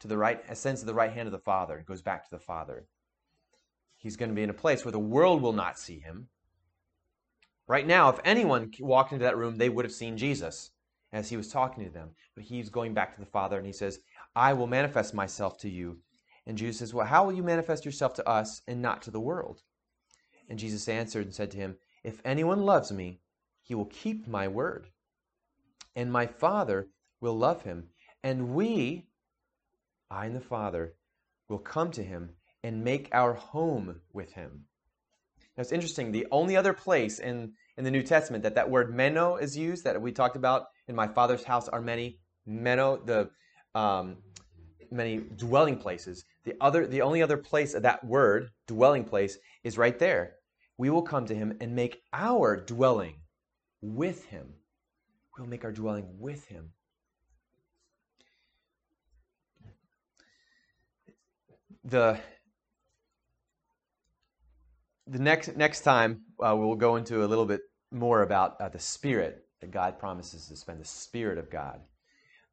to 0.00 0.08
the 0.08 0.16
right, 0.16 0.42
ascends 0.48 0.80
to 0.80 0.86
the 0.86 0.94
right 0.94 1.12
hand 1.12 1.26
of 1.26 1.32
the 1.32 1.38
Father, 1.38 1.76
and 1.76 1.86
goes 1.86 2.02
back 2.02 2.24
to 2.24 2.30
the 2.30 2.42
Father. 2.42 2.86
He's 3.96 4.16
going 4.16 4.28
to 4.28 4.34
be 4.34 4.42
in 4.42 4.50
a 4.50 4.54
place 4.54 4.84
where 4.84 4.92
the 4.92 4.98
world 4.98 5.42
will 5.42 5.52
not 5.52 5.78
see 5.78 5.98
him. 5.98 6.28
Right 7.66 7.86
now, 7.86 8.10
if 8.10 8.20
anyone 8.24 8.70
walked 8.78 9.12
into 9.12 9.24
that 9.24 9.36
room, 9.36 9.56
they 9.56 9.68
would 9.68 9.84
have 9.84 9.92
seen 9.92 10.16
Jesus 10.16 10.70
as 11.12 11.28
he 11.28 11.36
was 11.36 11.48
talking 11.48 11.84
to 11.84 11.90
them. 11.90 12.10
But 12.34 12.44
he's 12.44 12.68
going 12.68 12.94
back 12.94 13.14
to 13.14 13.20
the 13.20 13.26
Father 13.26 13.56
and 13.56 13.66
he 13.66 13.72
says, 13.72 13.98
I 14.34 14.52
will 14.52 14.66
manifest 14.66 15.14
myself 15.14 15.58
to 15.58 15.68
you. 15.68 15.98
And 16.46 16.56
Jesus 16.56 16.78
says, 16.78 16.94
Well, 16.94 17.06
how 17.06 17.24
will 17.24 17.32
you 17.32 17.42
manifest 17.42 17.84
yourself 17.84 18.14
to 18.14 18.28
us 18.28 18.62
and 18.68 18.80
not 18.80 19.02
to 19.02 19.10
the 19.10 19.20
world? 19.20 19.62
And 20.48 20.58
Jesus 20.58 20.88
answered 20.88 21.24
and 21.24 21.34
said 21.34 21.50
to 21.52 21.56
him, 21.56 21.76
If 22.04 22.20
anyone 22.24 22.62
loves 22.62 22.92
me, 22.92 23.20
he 23.62 23.74
will 23.74 23.86
keep 23.86 24.28
my 24.28 24.46
word. 24.46 24.88
And 25.96 26.12
my 26.12 26.26
Father 26.26 26.88
will 27.20 27.36
love 27.36 27.62
him. 27.62 27.88
And 28.22 28.50
we, 28.50 29.06
I 30.10 30.26
and 30.26 30.36
the 30.36 30.40
Father, 30.40 30.94
will 31.48 31.58
come 31.58 31.90
to 31.92 32.02
him 32.02 32.30
and 32.62 32.84
make 32.84 33.08
our 33.12 33.34
home 33.34 34.00
with 34.12 34.32
him. 34.32 34.64
Now 35.56 35.62
it's 35.62 35.72
interesting. 35.72 36.12
The 36.12 36.26
only 36.30 36.56
other 36.56 36.72
place 36.72 37.18
in, 37.18 37.52
in 37.76 37.84
the 37.84 37.90
New 37.90 38.02
Testament 38.02 38.42
that 38.42 38.56
that 38.56 38.70
word 38.70 38.94
meno 38.94 39.36
is 39.36 39.56
used, 39.56 39.84
that 39.84 40.00
we 40.00 40.12
talked 40.12 40.36
about 40.36 40.66
in 40.88 40.94
my 40.94 41.08
Father's 41.08 41.44
house 41.44 41.68
are 41.68 41.80
many 41.80 42.18
meno, 42.44 42.96
the 42.96 43.30
um, 43.78 44.18
many 44.90 45.18
dwelling 45.18 45.78
places. 45.78 46.24
The 46.44 46.54
other, 46.60 46.86
the 46.86 47.02
only 47.02 47.22
other 47.22 47.36
place 47.36 47.74
of 47.74 47.82
that 47.82 48.04
word 48.04 48.50
dwelling 48.66 49.04
place 49.04 49.38
is 49.64 49.78
right 49.78 49.98
there. 49.98 50.34
We 50.78 50.90
will 50.90 51.02
come 51.02 51.26
to 51.26 51.34
Him 51.34 51.56
and 51.60 51.74
make 51.74 52.02
our 52.12 52.56
dwelling 52.56 53.16
with 53.80 54.24
Him. 54.26 54.54
We'll 55.36 55.48
make 55.48 55.64
our 55.64 55.72
dwelling 55.72 56.18
with 56.18 56.46
Him. 56.46 56.72
The 61.86 62.18
the 65.06 65.20
next 65.20 65.56
next 65.56 65.82
time 65.82 66.22
uh, 66.44 66.56
we'll 66.56 66.74
go 66.74 66.96
into 66.96 67.24
a 67.24 67.26
little 67.26 67.46
bit 67.46 67.60
more 67.92 68.22
about 68.22 68.60
uh, 68.60 68.68
the 68.68 68.80
Spirit 68.80 69.44
that 69.60 69.70
God 69.70 70.00
promises 70.00 70.48
to 70.48 70.56
spend, 70.56 70.80
the 70.80 70.84
Spirit 70.84 71.38
of 71.38 71.48
God. 71.48 71.80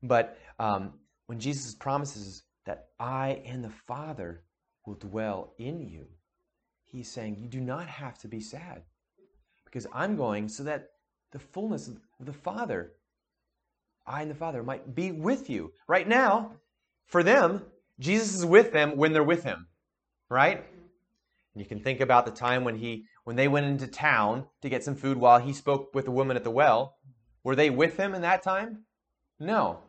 But 0.03 0.37
um, 0.59 0.93
when 1.25 1.39
Jesus 1.39 1.73
promises 1.73 2.43
that 2.67 2.89
I 2.99 3.41
and 3.43 3.63
the 3.63 3.73
Father 3.87 4.43
will 4.85 4.95
dwell 4.95 5.55
in 5.57 5.81
you, 5.81 6.05
he's 6.85 7.09
saying 7.09 7.37
you 7.39 7.47
do 7.47 7.59
not 7.59 7.87
have 7.87 8.19
to 8.19 8.27
be 8.27 8.39
sad 8.39 8.83
because 9.65 9.87
I'm 9.91 10.15
going 10.15 10.47
so 10.47 10.63
that 10.65 10.89
the 11.31 11.39
fullness 11.39 11.87
of 11.87 11.97
the 12.19 12.33
Father, 12.33 12.91
I 14.05 14.21
and 14.21 14.29
the 14.29 14.35
Father, 14.35 14.61
might 14.61 14.93
be 14.93 15.11
with 15.11 15.49
you. 15.49 15.73
Right 15.87 16.07
now, 16.07 16.51
for 17.07 17.23
them, 17.23 17.63
Jesus 17.99 18.33
is 18.33 18.45
with 18.45 18.71
them 18.71 18.97
when 18.97 19.13
they're 19.13 19.23
with 19.23 19.43
him, 19.43 19.67
right? 20.29 20.57
And 21.53 21.61
you 21.61 21.65
can 21.65 21.79
think 21.79 22.01
about 22.01 22.25
the 22.25 22.31
time 22.31 22.63
when 22.63 22.77
he 22.77 23.05
when 23.23 23.35
they 23.35 23.47
went 23.47 23.65
into 23.65 23.87
town 23.87 24.45
to 24.61 24.69
get 24.69 24.83
some 24.83 24.95
food 24.95 25.17
while 25.17 25.39
he 25.39 25.53
spoke 25.53 25.93
with 25.93 26.05
the 26.05 26.11
woman 26.11 26.35
at 26.35 26.43
the 26.43 26.51
well. 26.51 26.97
Were 27.43 27.55
they 27.55 27.69
with 27.69 27.97
him 27.97 28.15
in 28.15 28.21
that 28.21 28.43
time? 28.43 28.85
No. 29.39 29.79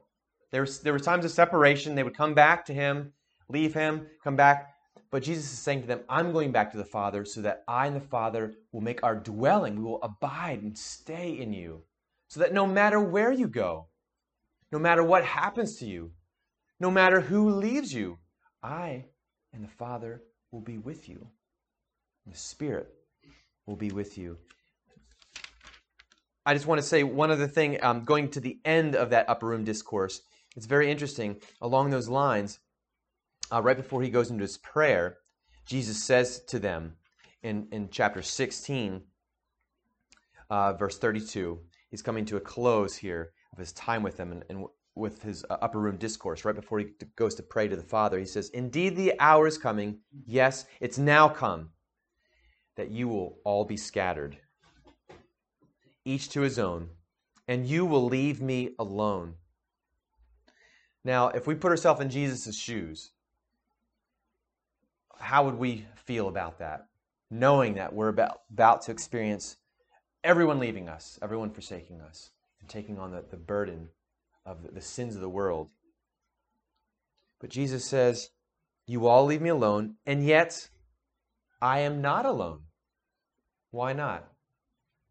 There 0.51 0.61
was 0.61 0.81
there 0.81 0.93
were 0.93 0.99
times 0.99 1.25
of 1.25 1.31
separation. 1.31 1.95
They 1.95 2.03
would 2.03 2.17
come 2.17 2.35
back 2.35 2.67
to 2.67 2.75
him, 2.75 3.13
leave 3.49 3.75
him, 3.75 4.07
come 4.23 4.37
back. 4.37 4.75
But 5.11 5.23
Jesus 5.23 5.53
is 5.53 5.59
saying 5.59 5.83
to 5.83 5.87
them, 5.87 6.01
I'm 6.09 6.33
going 6.33 6.51
back 6.51 6.73
to 6.73 6.77
the 6.77 6.85
Father 6.85 7.25
so 7.25 7.41
that 7.43 7.63
I 7.69 7.87
and 7.87 7.95
the 7.95 8.01
Father 8.01 8.55
will 8.73 8.81
make 8.81 9.03
our 9.03 9.15
dwelling. 9.15 9.77
We 9.77 9.85
will 9.85 10.03
abide 10.03 10.63
and 10.63 10.77
stay 10.77 11.39
in 11.39 11.53
you. 11.53 11.83
So 12.29 12.41
that 12.41 12.53
no 12.53 12.67
matter 12.67 12.99
where 12.99 13.33
you 13.33 13.47
go, 13.47 13.87
no 14.73 14.79
matter 14.79 15.05
what 15.05 15.25
happens 15.25 15.77
to 15.77 15.87
you, 15.87 16.11
no 16.81 16.91
matter 16.91 17.21
who 17.21 17.51
leaves 17.51 17.93
you, 17.93 18.19
I 18.63 19.05
and 19.53 19.65
the 19.65 19.69
Father 19.69 20.23
will 20.51 20.61
be 20.61 20.79
with 20.79 21.09
you. 21.09 21.29
The 22.27 22.37
Spirit 22.37 22.89
will 23.67 23.77
be 23.77 23.91
with 23.91 24.19
you. 24.19 24.39
I 26.47 26.55
just 26.55 26.67
want 26.67 26.81
to 26.81 26.87
say 26.87 27.03
one 27.03 27.31
other 27.31 27.47
thing, 27.47 27.83
um, 27.83 28.05
going 28.05 28.31
to 28.31 28.41
the 28.41 28.59
end 28.65 28.95
of 28.95 29.11
that 29.11 29.29
upper 29.29 29.47
room 29.47 29.65
discourse. 29.65 30.21
It's 30.57 30.67
very 30.67 30.91
interesting. 30.91 31.41
Along 31.61 31.91
those 31.91 32.09
lines, 32.09 32.59
uh, 33.51 33.63
right 33.63 33.77
before 33.77 34.03
he 34.03 34.11
goes 34.11 34.31
into 34.31 34.43
his 34.43 34.59
prayer, 34.59 35.19
Jesus 35.67 36.03
says 36.03 36.41
to 36.49 36.59
them 36.59 36.97
in, 37.43 37.69
in 37.73 37.89
chapter 37.91 38.21
16, 38.21 39.03
uh, 40.51 40.73
verse 40.75 40.99
32, 40.99 41.61
he's 41.91 42.03
coming 42.03 42.27
to 42.27 42.37
a 42.37 42.41
close 42.41 42.97
here 42.97 43.33
of 43.53 43.59
his 43.59 43.73
time 43.73 44.03
with 44.03 44.17
them 44.17 44.33
and, 44.33 44.45
and 44.51 44.67
with 44.95 45.23
his 45.23 45.45
uh, 45.51 45.57
upper 45.61 45.81
room 45.81 45.97
discourse. 45.97 46.45
Right 46.45 46.55
before 46.55 46.79
he 46.79 46.87
goes 47.17 47.35
to 47.37 47.43
pray 47.43 47.69
to 47.69 47.77
the 47.77 47.83
Father, 47.83 48.19
he 48.19 48.25
says, 48.25 48.51
Indeed, 48.51 48.97
the 48.97 49.15
hour 49.19 49.47
is 49.47 49.59
coming. 49.59 49.99
Yes, 50.27 50.67
it's 50.81 50.99
now 50.99 51.29
come 51.29 51.71
that 52.77 52.91
you 52.91 53.09
will 53.09 53.39
all 53.45 53.65
be 53.65 53.77
scattered, 53.77 54.37
each 56.05 56.29
to 56.31 56.41
his 56.41 56.59
own, 56.59 56.89
and 57.47 57.67
you 57.67 57.87
will 57.87 58.05
leave 58.05 58.41
me 58.41 58.75
alone. 58.79 59.35
Now, 61.05 61.29
if 61.29 61.47
we 61.47 61.55
put 61.55 61.71
ourselves 61.71 62.01
in 62.01 62.11
Jesus' 62.11 62.57
shoes, 62.57 63.11
how 65.19 65.45
would 65.45 65.55
we 65.55 65.87
feel 65.97 66.29
about 66.29 66.59
that? 66.59 66.87
Knowing 67.31 67.75
that 67.75 67.93
we're 67.93 68.09
about, 68.09 68.41
about 68.51 68.83
to 68.83 68.93
experience 68.93 69.57
everyone 70.23 70.59
leaving 70.59 70.89
us, 70.89 71.19
everyone 71.23 71.51
forsaking 71.51 72.01
us, 72.01 72.31
and 72.61 72.69
taking 72.69 72.99
on 72.99 73.11
the, 73.11 73.25
the 73.31 73.37
burden 73.37 73.89
of 74.47 74.75
the, 74.75 74.81
sins 74.81 75.15
of 75.15 75.21
the 75.21 75.29
world. 75.29 75.71
But 77.41 77.51
Jesus 77.51 77.89
says, 77.89 78.31
You 78.87 79.07
all 79.07 79.25
leave 79.25 79.43
me 79.43 79.51
alone, 79.51 79.97
and 80.07 80.25
yet 80.25 80.69
I 81.61 81.81
am 81.81 82.01
not 82.01 82.27
alone. 82.27 82.61
Why 83.71 83.93
not? 83.93 84.29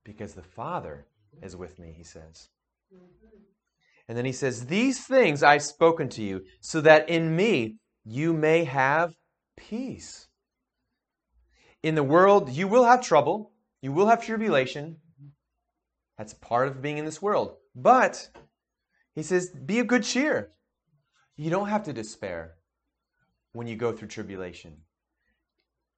Because 0.03 0.33
the 0.33 0.43
Father 0.43 1.05
is 1.41 1.55
with 1.55 1.79
me, 1.79 1.93
he 1.95 2.03
says. 2.03 2.49
And 4.07 4.17
then 4.17 4.25
he 4.25 4.31
says, 4.31 4.65
These 4.65 5.05
things 5.05 5.43
I've 5.43 5.63
spoken 5.63 6.09
to 6.09 6.23
you, 6.23 6.43
so 6.59 6.81
that 6.81 7.09
in 7.09 7.35
me 7.35 7.77
you 8.03 8.33
may 8.33 8.65
have 8.65 9.15
peace. 9.57 10.27
In 11.81 11.95
the 11.95 12.03
world, 12.03 12.49
you 12.49 12.67
will 12.67 12.85
have 12.85 13.01
trouble, 13.01 13.51
you 13.81 13.91
will 13.91 14.07
have 14.07 14.25
tribulation. 14.25 14.97
That's 16.17 16.33
part 16.33 16.67
of 16.67 16.81
being 16.81 16.97
in 16.97 17.05
this 17.05 17.21
world. 17.21 17.55
But, 17.75 18.29
he 19.15 19.23
says, 19.23 19.49
be 19.49 19.79
of 19.79 19.87
good 19.87 20.03
cheer. 20.03 20.51
You 21.35 21.49
don't 21.49 21.69
have 21.69 21.83
to 21.83 21.93
despair 21.93 22.55
when 23.53 23.67
you 23.67 23.75
go 23.75 23.91
through 23.91 24.07
tribulation. 24.07 24.77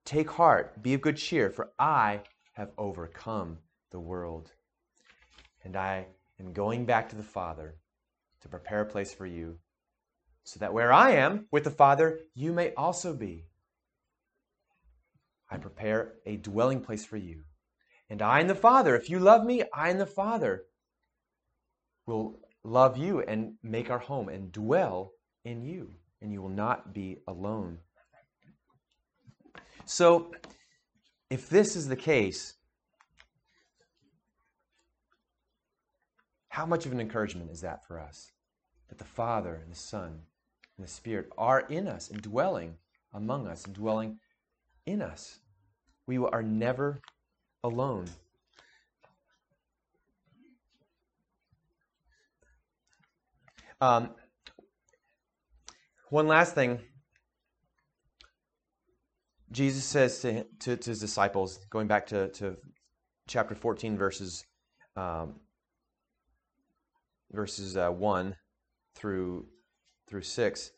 Take 0.05 0.29
heart, 0.29 0.81
be 0.83 0.93
of 0.93 1.01
good 1.01 1.17
cheer, 1.17 1.49
for 1.49 1.71
I 1.79 2.21
have 2.53 2.71
overcome 2.77 3.57
the 3.91 3.99
world. 3.99 4.51
And 5.63 5.75
I 5.75 6.07
am 6.39 6.53
going 6.53 6.85
back 6.85 7.09
to 7.09 7.15
the 7.15 7.23
Father 7.23 7.75
to 8.41 8.49
prepare 8.49 8.81
a 8.81 8.85
place 8.85 9.13
for 9.13 9.25
you, 9.25 9.57
so 10.43 10.59
that 10.59 10.73
where 10.73 10.93
I 10.93 11.11
am 11.11 11.47
with 11.51 11.63
the 11.63 11.71
Father, 11.71 12.19
you 12.35 12.53
may 12.53 12.73
also 12.75 13.13
be. 13.13 13.45
I 15.49 15.57
prepare 15.57 16.13
a 16.25 16.37
dwelling 16.37 16.81
place 16.81 17.03
for 17.03 17.17
you. 17.17 17.43
And 18.09 18.21
I 18.21 18.39
and 18.39 18.49
the 18.49 18.55
Father, 18.55 18.95
if 18.95 19.09
you 19.09 19.17
love 19.17 19.43
me, 19.43 19.63
I 19.73 19.89
and 19.89 19.99
the 19.99 20.05
Father 20.05 20.65
will 22.05 22.39
love 22.65 22.97
you 22.97 23.21
and 23.21 23.53
make 23.63 23.89
our 23.89 23.99
home 23.99 24.27
and 24.27 24.51
dwell 24.51 25.11
in 25.43 25.61
you, 25.61 25.91
and 26.21 26.33
you 26.33 26.41
will 26.41 26.49
not 26.49 26.93
be 26.93 27.17
alone. 27.27 27.77
So, 29.85 30.33
if 31.29 31.49
this 31.49 31.75
is 31.75 31.87
the 31.87 31.95
case, 31.95 32.55
how 36.49 36.65
much 36.65 36.85
of 36.85 36.91
an 36.91 36.99
encouragement 36.99 37.51
is 37.51 37.61
that 37.61 37.85
for 37.87 37.99
us? 37.99 38.31
That 38.89 38.97
the 38.97 39.03
Father 39.03 39.55
and 39.55 39.71
the 39.71 39.77
Son 39.77 40.21
and 40.77 40.87
the 40.87 40.91
Spirit 40.91 41.29
are 41.37 41.61
in 41.61 41.87
us 41.87 42.09
and 42.09 42.21
dwelling 42.21 42.77
among 43.13 43.47
us 43.47 43.65
and 43.65 43.75
dwelling 43.75 44.19
in 44.85 45.01
us. 45.01 45.39
We 46.07 46.17
are 46.17 46.43
never 46.43 47.01
alone. 47.63 48.07
Um, 53.81 54.11
one 56.09 56.27
last 56.27 56.55
thing. 56.55 56.79
Jesus 59.51 59.83
says 59.85 60.19
to, 60.19 60.45
to, 60.61 60.77
to 60.77 60.89
his 60.89 60.99
disciples, 60.99 61.59
going 61.69 61.87
back 61.87 62.07
to, 62.07 62.29
to 62.29 62.57
chapter 63.27 63.55
14, 63.55 63.97
verses, 63.97 64.43
um, 64.95 65.35
verses 67.31 67.77
uh, 67.77 67.89
1 67.89 68.35
through, 68.95 69.45
through 70.07 70.21
6, 70.21 70.71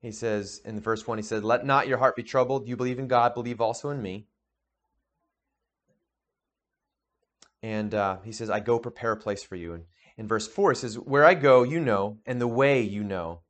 he 0.00 0.10
says, 0.10 0.60
in 0.64 0.76
the 0.76 0.82
first 0.82 1.08
1, 1.08 1.18
he 1.18 1.22
says, 1.22 1.42
Let 1.42 1.64
not 1.64 1.88
your 1.88 1.98
heart 1.98 2.16
be 2.16 2.22
troubled. 2.22 2.68
You 2.68 2.76
believe 2.76 2.98
in 2.98 3.08
God, 3.08 3.34
believe 3.34 3.60
also 3.60 3.90
in 3.90 4.02
me. 4.02 4.26
And 7.62 7.94
uh, 7.94 8.18
he 8.22 8.32
says, 8.32 8.50
I 8.50 8.60
go 8.60 8.78
prepare 8.78 9.12
a 9.12 9.16
place 9.16 9.42
for 9.42 9.56
you. 9.56 9.72
And 9.72 9.84
in 10.16 10.28
verse 10.28 10.46
4, 10.46 10.72
it 10.72 10.76
says, 10.76 10.98
Where 10.98 11.24
I 11.24 11.34
go, 11.34 11.62
you 11.62 11.80
know, 11.80 12.18
and 12.26 12.40
the 12.40 12.48
way 12.48 12.82
you 12.82 13.02
know. 13.02 13.40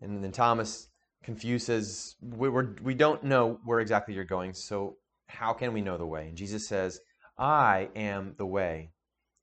And 0.00 0.22
then 0.22 0.32
Thomas 0.32 0.88
confuses, 1.22 2.16
we, 2.20 2.48
we're, 2.48 2.74
we 2.82 2.94
don't 2.94 3.24
know 3.24 3.58
where 3.64 3.80
exactly 3.80 4.14
you're 4.14 4.24
going, 4.24 4.54
so 4.54 4.96
how 5.28 5.52
can 5.52 5.72
we 5.72 5.80
know 5.80 5.96
the 5.96 6.06
way? 6.06 6.28
And 6.28 6.36
Jesus 6.36 6.66
says, 6.66 7.00
I 7.38 7.90
am 7.94 8.34
the 8.38 8.46
way, 8.46 8.92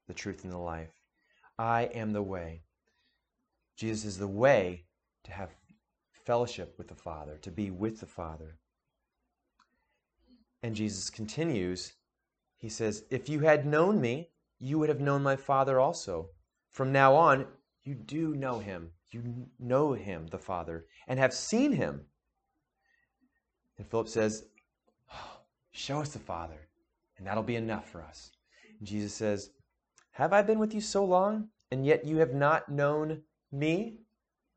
the 0.07 0.13
truth, 0.13 0.43
and 0.43 0.53
the 0.53 0.57
life. 0.57 0.93
I 1.59 1.83
am 1.93 2.13
the 2.13 2.23
way. 2.23 2.63
Jesus 3.77 4.05
is 4.05 4.17
the 4.17 4.27
way 4.27 4.85
to 5.25 5.31
have 5.31 5.49
fellowship 6.25 6.75
with 6.77 6.87
the 6.87 6.95
Father, 6.95 7.37
to 7.39 7.51
be 7.51 7.69
with 7.69 7.99
the 7.99 8.05
Father. 8.05 8.57
And 10.63 10.75
Jesus 10.75 11.09
continues, 11.09 11.93
he 12.57 12.69
says, 12.69 13.03
If 13.09 13.27
you 13.27 13.41
had 13.41 13.65
known 13.65 13.99
me, 13.99 14.29
you 14.59 14.79
would 14.79 14.89
have 14.89 15.01
known 15.01 15.21
my 15.21 15.35
Father 15.35 15.79
also. 15.79 16.29
From 16.73 16.91
now 16.91 17.15
on, 17.15 17.45
you 17.83 17.93
do 17.93 18.35
know 18.35 18.59
him. 18.59 18.89
You 19.11 19.47
know 19.59 19.93
him, 19.93 20.27
the 20.27 20.39
Father, 20.39 20.87
and 21.07 21.19
have 21.19 21.33
seen 21.33 21.71
him. 21.71 22.01
And 23.77 23.87
Philip 23.87 24.07
says, 24.07 24.45
oh, 25.13 25.41
Show 25.71 26.01
us 26.01 26.09
the 26.09 26.19
Father, 26.19 26.67
and 27.17 27.27
that'll 27.27 27.43
be 27.43 27.55
enough 27.55 27.89
for 27.89 28.01
us. 28.01 28.31
And 28.79 28.87
Jesus 28.87 29.13
says, 29.13 29.51
Have 30.11 30.33
I 30.33 30.41
been 30.41 30.57
with 30.57 30.73
you 30.73 30.81
so 30.81 31.05
long, 31.05 31.49
and 31.71 31.85
yet 31.85 32.05
you 32.05 32.17
have 32.17 32.33
not 32.33 32.69
known 32.69 33.21
me, 33.51 33.99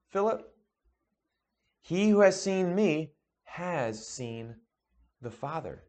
Philip? 0.09 0.47
He 1.83 2.09
who 2.09 2.21
has 2.21 2.41
seen 2.41 2.75
me 2.75 3.13
has 3.45 4.07
seen 4.07 4.57
the 5.21 5.31
Father. 5.31 5.83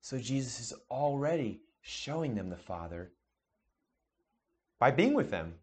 So 0.00 0.18
Jesus 0.18 0.60
is 0.60 0.72
already 0.90 1.62
showing 1.80 2.34
them 2.34 2.50
the 2.50 2.56
Father 2.56 3.12
by 4.78 4.90
being 4.90 5.14
with 5.14 5.30
them 5.30 5.54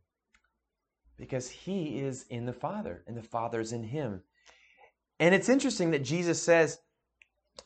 because 1.17 1.49
he 1.49 1.99
is 1.99 2.25
in 2.29 2.45
the 2.45 2.53
Father 2.53 3.03
and 3.07 3.15
the 3.15 3.21
Father 3.21 3.59
is 3.59 3.71
in 3.71 3.83
him. 3.83 4.21
And 5.19 5.33
it's 5.35 5.49
interesting 5.49 5.91
that 5.91 6.03
Jesus 6.03 6.41
says 6.41 6.79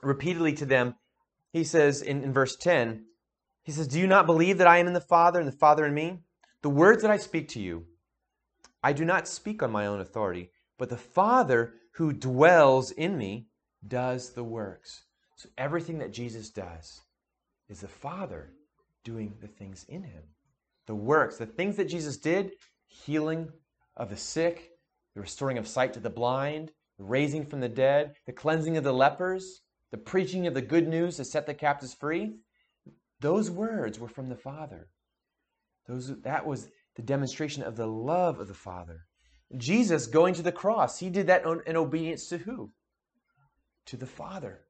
repeatedly 0.01 0.53
to 0.53 0.65
them, 0.65 0.95
he 1.51 1.63
says 1.63 2.01
in, 2.01 2.23
in 2.23 2.33
verse 2.33 2.55
10, 2.55 3.05
he 3.63 3.71
says, 3.71 3.87
Do 3.87 3.99
you 3.99 4.07
not 4.07 4.25
believe 4.25 4.57
that 4.57 4.67
I 4.67 4.77
am 4.77 4.87
in 4.87 4.93
the 4.93 5.01
Father 5.01 5.39
and 5.39 5.47
the 5.47 5.57
Father 5.57 5.85
in 5.85 5.93
me? 5.93 6.19
The 6.61 6.69
words 6.69 7.01
that 7.01 7.11
I 7.11 7.17
speak 7.17 7.47
to 7.49 7.61
you, 7.61 7.85
I 8.83 8.93
do 8.93 9.05
not 9.05 9.27
speak 9.27 9.63
on 9.63 9.71
my 9.71 9.87
own 9.87 10.01
authority, 10.01 10.51
but 10.77 10.89
the 10.89 10.97
Father 10.97 11.73
who 11.93 12.13
dwells 12.13 12.91
in 12.91 13.17
me 13.17 13.47
does 13.87 14.31
the 14.31 14.43
works. 14.43 15.03
So 15.35 15.49
everything 15.57 15.99
that 15.99 16.13
Jesus 16.13 16.49
does 16.49 17.01
is 17.69 17.81
the 17.81 17.87
Father 17.87 18.51
doing 19.03 19.33
the 19.39 19.47
things 19.47 19.85
in 19.87 20.03
him 20.03 20.23
the 20.87 20.95
works, 20.95 21.37
the 21.37 21.45
things 21.45 21.75
that 21.77 21.89
Jesus 21.89 22.17
did 22.17 22.51
healing 22.87 23.49
of 23.95 24.09
the 24.09 24.17
sick, 24.17 24.71
the 25.13 25.21
restoring 25.21 25.57
of 25.57 25.67
sight 25.67 25.93
to 25.93 25.99
the 25.99 26.09
blind, 26.09 26.71
the 26.97 27.03
raising 27.03 27.45
from 27.45 27.59
the 27.59 27.69
dead, 27.69 28.15
the 28.25 28.33
cleansing 28.33 28.77
of 28.77 28.83
the 28.83 28.93
lepers, 28.93 29.61
the 29.91 29.97
preaching 29.97 30.47
of 30.47 30.53
the 30.53 30.61
good 30.61 30.87
news 30.87 31.17
to 31.17 31.25
set 31.25 31.45
the 31.45 31.53
captives 31.53 31.93
free 31.93 32.37
those 33.19 33.49
words 33.49 33.99
were 33.99 34.07
from 34.07 34.29
the 34.29 34.35
Father. 34.35 34.89
Those, 35.87 36.11
that 36.21 36.45
was 36.45 36.69
the 36.95 37.01
demonstration 37.01 37.63
of 37.63 37.75
the 37.75 37.87
love 37.87 38.39
of 38.39 38.47
the 38.47 38.53
Father. 38.53 39.05
Jesus 39.55 40.07
going 40.07 40.33
to 40.35 40.41
the 40.41 40.51
cross, 40.51 40.99
he 40.99 41.09
did 41.09 41.27
that 41.27 41.45
in 41.65 41.77
obedience 41.77 42.27
to 42.29 42.37
who? 42.37 42.71
To 43.87 43.97
the 43.97 44.05
Father. 44.05 44.61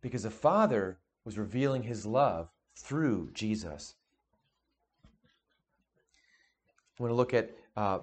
Because 0.00 0.22
the 0.22 0.30
Father 0.30 1.00
was 1.24 1.36
revealing 1.36 1.82
his 1.82 2.06
love 2.06 2.48
through 2.76 3.30
Jesus. 3.32 3.94
I 6.98 7.02
want 7.02 7.10
to 7.10 7.16
look 7.16 7.34
at 7.34 7.50
uh, 7.76 7.98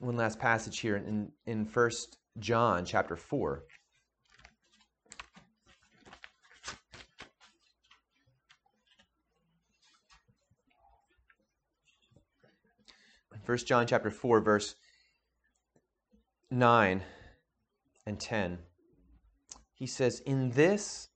one 0.00 0.16
last 0.16 0.38
passage 0.38 0.80
here 0.80 0.96
in, 0.96 1.30
in 1.46 1.64
1 1.64 1.90
John 2.40 2.84
chapter 2.84 3.16
4. 3.16 3.62
First 13.44 13.68
John 13.68 13.86
chapter 13.86 14.10
4 14.10 14.40
verse 14.40 14.74
9 16.50 17.00
and 18.04 18.18
10 18.18 18.58
he 19.72 19.86
says 19.86 20.18
in 20.26 20.50
this 20.50 21.10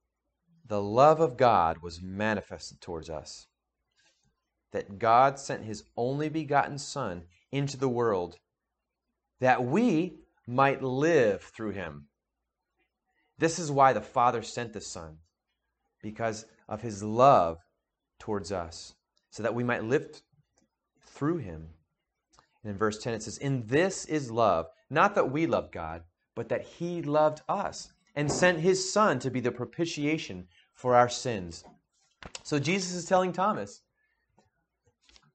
the 0.65 0.81
love 0.81 1.19
of 1.19 1.37
God 1.37 1.79
was 1.83 2.01
manifested 2.01 2.81
towards 2.81 3.11
us 3.11 3.49
that 4.73 4.99
God 4.99 5.39
sent 5.39 5.65
his 5.65 5.85
only 5.97 6.29
begotten 6.29 6.79
Son 6.79 7.23
into 7.51 7.77
the 7.77 7.89
world 7.89 8.39
that 9.41 9.65
we 9.65 10.15
might 10.47 10.83
live 10.83 11.43
through 11.43 11.71
him. 11.71 12.07
This 13.39 13.59
is 13.59 13.71
why 13.71 13.93
the 13.93 14.03
Father 14.03 14.43
sent 14.43 14.73
the 14.73 14.81
Son, 14.81 15.17
because 16.03 16.45
of 16.69 16.83
his 16.83 17.03
love 17.03 17.59
towards 18.19 18.53
us, 18.53 18.95
so 19.31 19.43
that 19.43 19.55
we 19.55 19.65
might 19.65 19.85
live 19.85 20.21
through 21.01 21.39
him. 21.39 21.71
And 22.63 22.73
in 22.73 22.79
verse 22.79 22.99
10 22.99 23.15
it 23.15 23.23
says, 23.23 23.39
In 23.39 23.67
this 23.67 24.05
is 24.05 24.31
love, 24.31 24.67
not 24.91 25.15
that 25.15 25.33
we 25.33 25.47
love 25.47 25.73
God, 25.73 26.03
but 26.35 26.51
that 26.51 26.63
he 26.63 27.03
loved 27.03 27.41
us 27.49 27.93
and 28.15 28.31
sent 28.31 28.61
his 28.61 28.93
Son 28.93 29.19
to 29.21 29.31
be 29.31 29.41
the 29.41 29.51
propitiation 29.51 30.47
for 30.75 30.95
our 30.95 31.09
sins. 31.09 31.65
So 32.43 32.59
Jesus 32.59 32.93
is 32.93 33.07
telling 33.07 33.33
Thomas, 33.33 33.81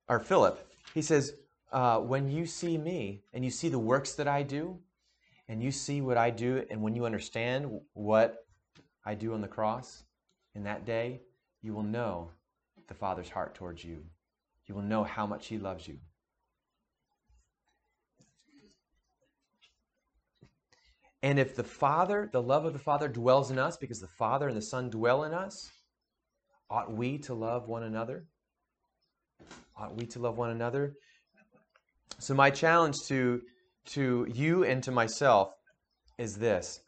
or 0.08 0.20
Philip, 0.20 0.68
he 0.94 1.02
says, 1.02 1.34
uh, 1.72 2.00
When 2.00 2.30
you 2.30 2.46
see 2.46 2.78
me 2.78 3.24
and 3.34 3.44
you 3.44 3.52
see 3.52 3.70
the 3.70 3.80
works 3.80 4.14
that 4.14 4.28
I 4.28 4.44
do, 4.44 4.80
and 5.48 5.62
you 5.62 5.72
see 5.72 6.02
what 6.02 6.18
I 6.18 6.32
do, 6.32 6.66
and 6.70 6.82
when 6.82 6.96
you 6.96 7.06
understand 7.06 7.80
what 7.94 8.46
I 9.06 9.14
do 9.14 9.34
on 9.34 9.42
the 9.42 9.48
cross 9.48 10.04
in 10.56 10.64
that 10.64 10.86
day, 10.86 11.22
you 11.62 11.74
will 11.74 11.84
know 11.84 12.32
the 12.88 12.94
Father's 12.94 13.30
heart 13.30 13.56
towards 13.56 13.84
you. 13.84 14.04
You 14.68 14.76
will 14.76 14.82
know 14.82 15.04
how 15.04 15.28
much 15.28 15.48
He 15.48 15.58
loves 15.58 15.88
you. 15.88 16.00
And 21.22 21.40
if 21.40 21.56
the 21.56 21.64
Father, 21.64 22.30
the 22.32 22.42
love 22.42 22.66
of 22.66 22.74
the 22.74 22.80
Father 22.80 23.08
dwells 23.08 23.50
in 23.50 23.58
us 23.58 23.78
because 23.78 24.00
the 24.00 24.08
Father 24.08 24.48
and 24.48 24.56
the 24.56 24.62
Son 24.62 24.90
dwell 24.90 25.24
in 25.24 25.34
us, 25.34 25.72
ought 26.70 26.92
we 26.92 27.18
to 27.20 27.34
love 27.34 27.68
one 27.68 27.84
another? 27.84 28.26
Ought 29.78 29.96
we 29.96 30.06
to 30.08 30.20
love 30.20 30.38
one 30.38 30.52
another? 30.52 30.96
So, 32.20 32.34
my 32.34 32.50
challenge 32.50 32.96
to, 33.08 33.42
to 33.88 34.28
you 34.34 34.64
and 34.64 34.82
to 34.84 34.92
myself 34.92 35.54
is 36.18 36.38
this. 36.38 36.82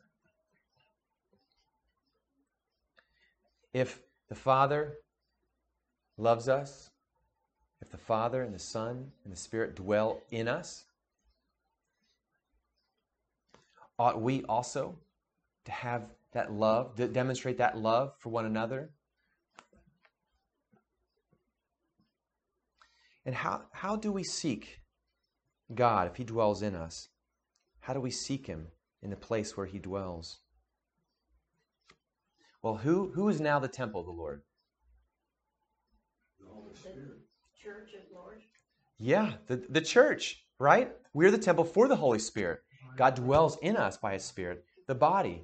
If 3.74 4.00
the 4.30 4.36
Father 4.36 4.96
loves 6.18 6.48
us, 6.48 6.90
if 7.82 7.92
the 7.92 7.98
Father 7.98 8.42
and 8.42 8.54
the 8.54 8.60
Son 8.60 9.12
and 9.24 9.34
the 9.34 9.38
Spirit 9.38 9.76
dwell 9.76 10.22
in 10.32 10.48
us, 10.48 10.86
ought 14.00 14.22
we 14.22 14.44
also 14.44 14.98
to 15.66 15.72
have 15.72 16.06
that 16.34 16.54
love, 16.54 16.96
to 16.96 17.08
demonstrate 17.08 17.58
that 17.58 17.78
love 17.78 18.14
for 18.20 18.30
one 18.30 18.46
another 18.46 18.92
And 23.28 23.36
how, 23.36 23.64
how 23.74 23.98
do 23.98 24.10
we 24.14 24.24
seek 24.24 24.80
God 25.76 26.08
if 26.08 26.16
He 26.16 26.24
dwells 26.24 26.62
in 26.62 26.74
us? 26.74 27.10
How 27.82 27.94
do 27.94 28.00
we 28.00 28.10
seek 28.10 28.48
Him 28.48 28.68
in 29.04 29.10
the 29.10 29.18
place 29.18 29.58
where 29.58 29.66
He 29.66 29.80
dwells? 29.80 30.40
Well, 32.64 32.78
who, 32.78 33.12
who 33.14 33.28
is 33.28 33.42
now 33.42 33.60
the 33.60 33.68
temple 33.68 34.00
of 34.00 34.06
the 34.06 34.14
Lord? 34.14 34.44
The 36.40 37.18
church 37.62 37.90
of 37.96 38.16
Lord. 38.16 38.42
Yeah, 38.98 39.34
the, 39.48 39.58
the 39.70 39.82
church. 39.82 40.46
right? 40.58 40.90
We're 41.14 41.32
the 41.32 41.38
temple 41.38 41.66
for 41.66 41.90
the 41.90 41.98
Holy 41.98 42.20
Spirit. 42.20 42.62
God 42.96 43.16
dwells 43.16 43.58
in 43.62 43.76
us 43.76 43.98
by 43.98 44.14
his 44.14 44.24
Spirit, 44.24 44.64
the 44.88 44.96
body. 44.96 45.44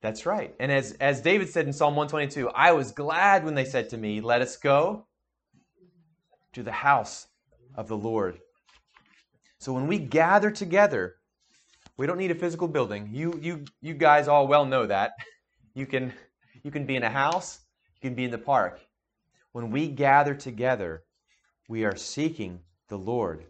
That's 0.00 0.26
right. 0.26 0.52
And 0.58 0.72
as, 0.72 0.92
as 0.94 1.20
David 1.20 1.48
said 1.48 1.66
in 1.66 1.72
Psalm 1.72 1.94
122, 1.94 2.48
I 2.48 2.72
was 2.72 2.90
glad 2.90 3.44
when 3.44 3.54
they 3.54 3.64
said 3.64 3.88
to 3.90 3.96
me, 3.96 4.20
Let 4.20 4.42
us 4.42 4.56
go 4.56 5.06
to 6.52 6.62
the 6.62 6.72
house 6.72 7.26
of 7.74 7.88
the 7.88 7.96
Lord. 7.96 8.38
So 9.58 9.72
when 9.72 9.86
we 9.86 9.98
gather 9.98 10.50
together, 10.50 11.16
we 11.96 12.06
don't 12.06 12.18
need 12.18 12.30
a 12.30 12.34
physical 12.36 12.68
building. 12.68 13.10
You, 13.12 13.38
you, 13.40 13.64
you 13.80 13.94
guys 13.94 14.28
all 14.28 14.46
well 14.46 14.64
know 14.64 14.86
that. 14.86 15.12
You 15.74 15.86
can, 15.86 16.12
you 16.62 16.70
can 16.70 16.84
be 16.84 16.96
in 16.96 17.02
a 17.02 17.08
house, 17.08 17.58
you 17.94 18.06
can 18.06 18.14
be 18.14 18.24
in 18.24 18.30
the 18.30 18.36
park. 18.36 18.78
When 19.52 19.70
we 19.70 19.88
gather 19.88 20.34
together, 20.34 21.04
we 21.66 21.86
are 21.86 21.96
seeking 21.96 22.60
the 22.88 22.98
Lord 22.98 23.46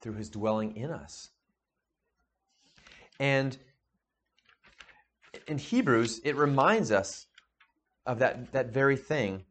through 0.00 0.12
his 0.12 0.30
dwelling 0.30 0.76
in 0.76 0.92
us. 0.92 1.30
And 3.18 3.58
in 5.48 5.58
Hebrews, 5.58 6.20
it 6.24 6.36
reminds 6.36 6.92
us 6.92 7.26
of 8.06 8.20
that, 8.20 8.52
that 8.52 8.72
very 8.72 8.96
thing 8.96 9.44